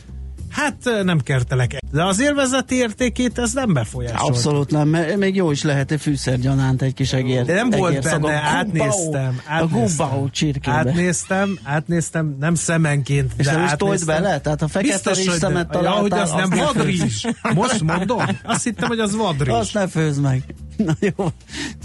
[0.51, 1.76] Hát nem kertelek.
[1.92, 4.24] De az élvezeti értékét ez nem befolyásolta.
[4.24, 7.44] Abszolút nem, mert még jó is lehet egy fűszergyanánt, egy kis egér.
[7.44, 8.26] De nem volt egérszaga.
[8.26, 9.40] benne, Gumbao, átnéztem.
[9.46, 9.68] A átnéztem.
[10.09, 10.76] gumbao csirkébe.
[10.76, 14.40] Átnéztem, átnéztem, nem szemenként, És de nem is tolt bele?
[14.40, 15.82] Tehát a fekete Biztos, rizs szemet nem.
[15.82, 17.24] Ja, hogy találtál, az nem vadrizs.
[17.55, 18.22] Most mondom?
[18.44, 19.55] Azt hittem, hogy az vadrizs.
[19.55, 20.42] Azt ne főzd meg.
[20.86, 21.26] Na jó,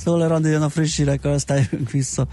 [0.04, 2.28] szóval Randi jön a friss hírekkel, aztán jövünk vissza.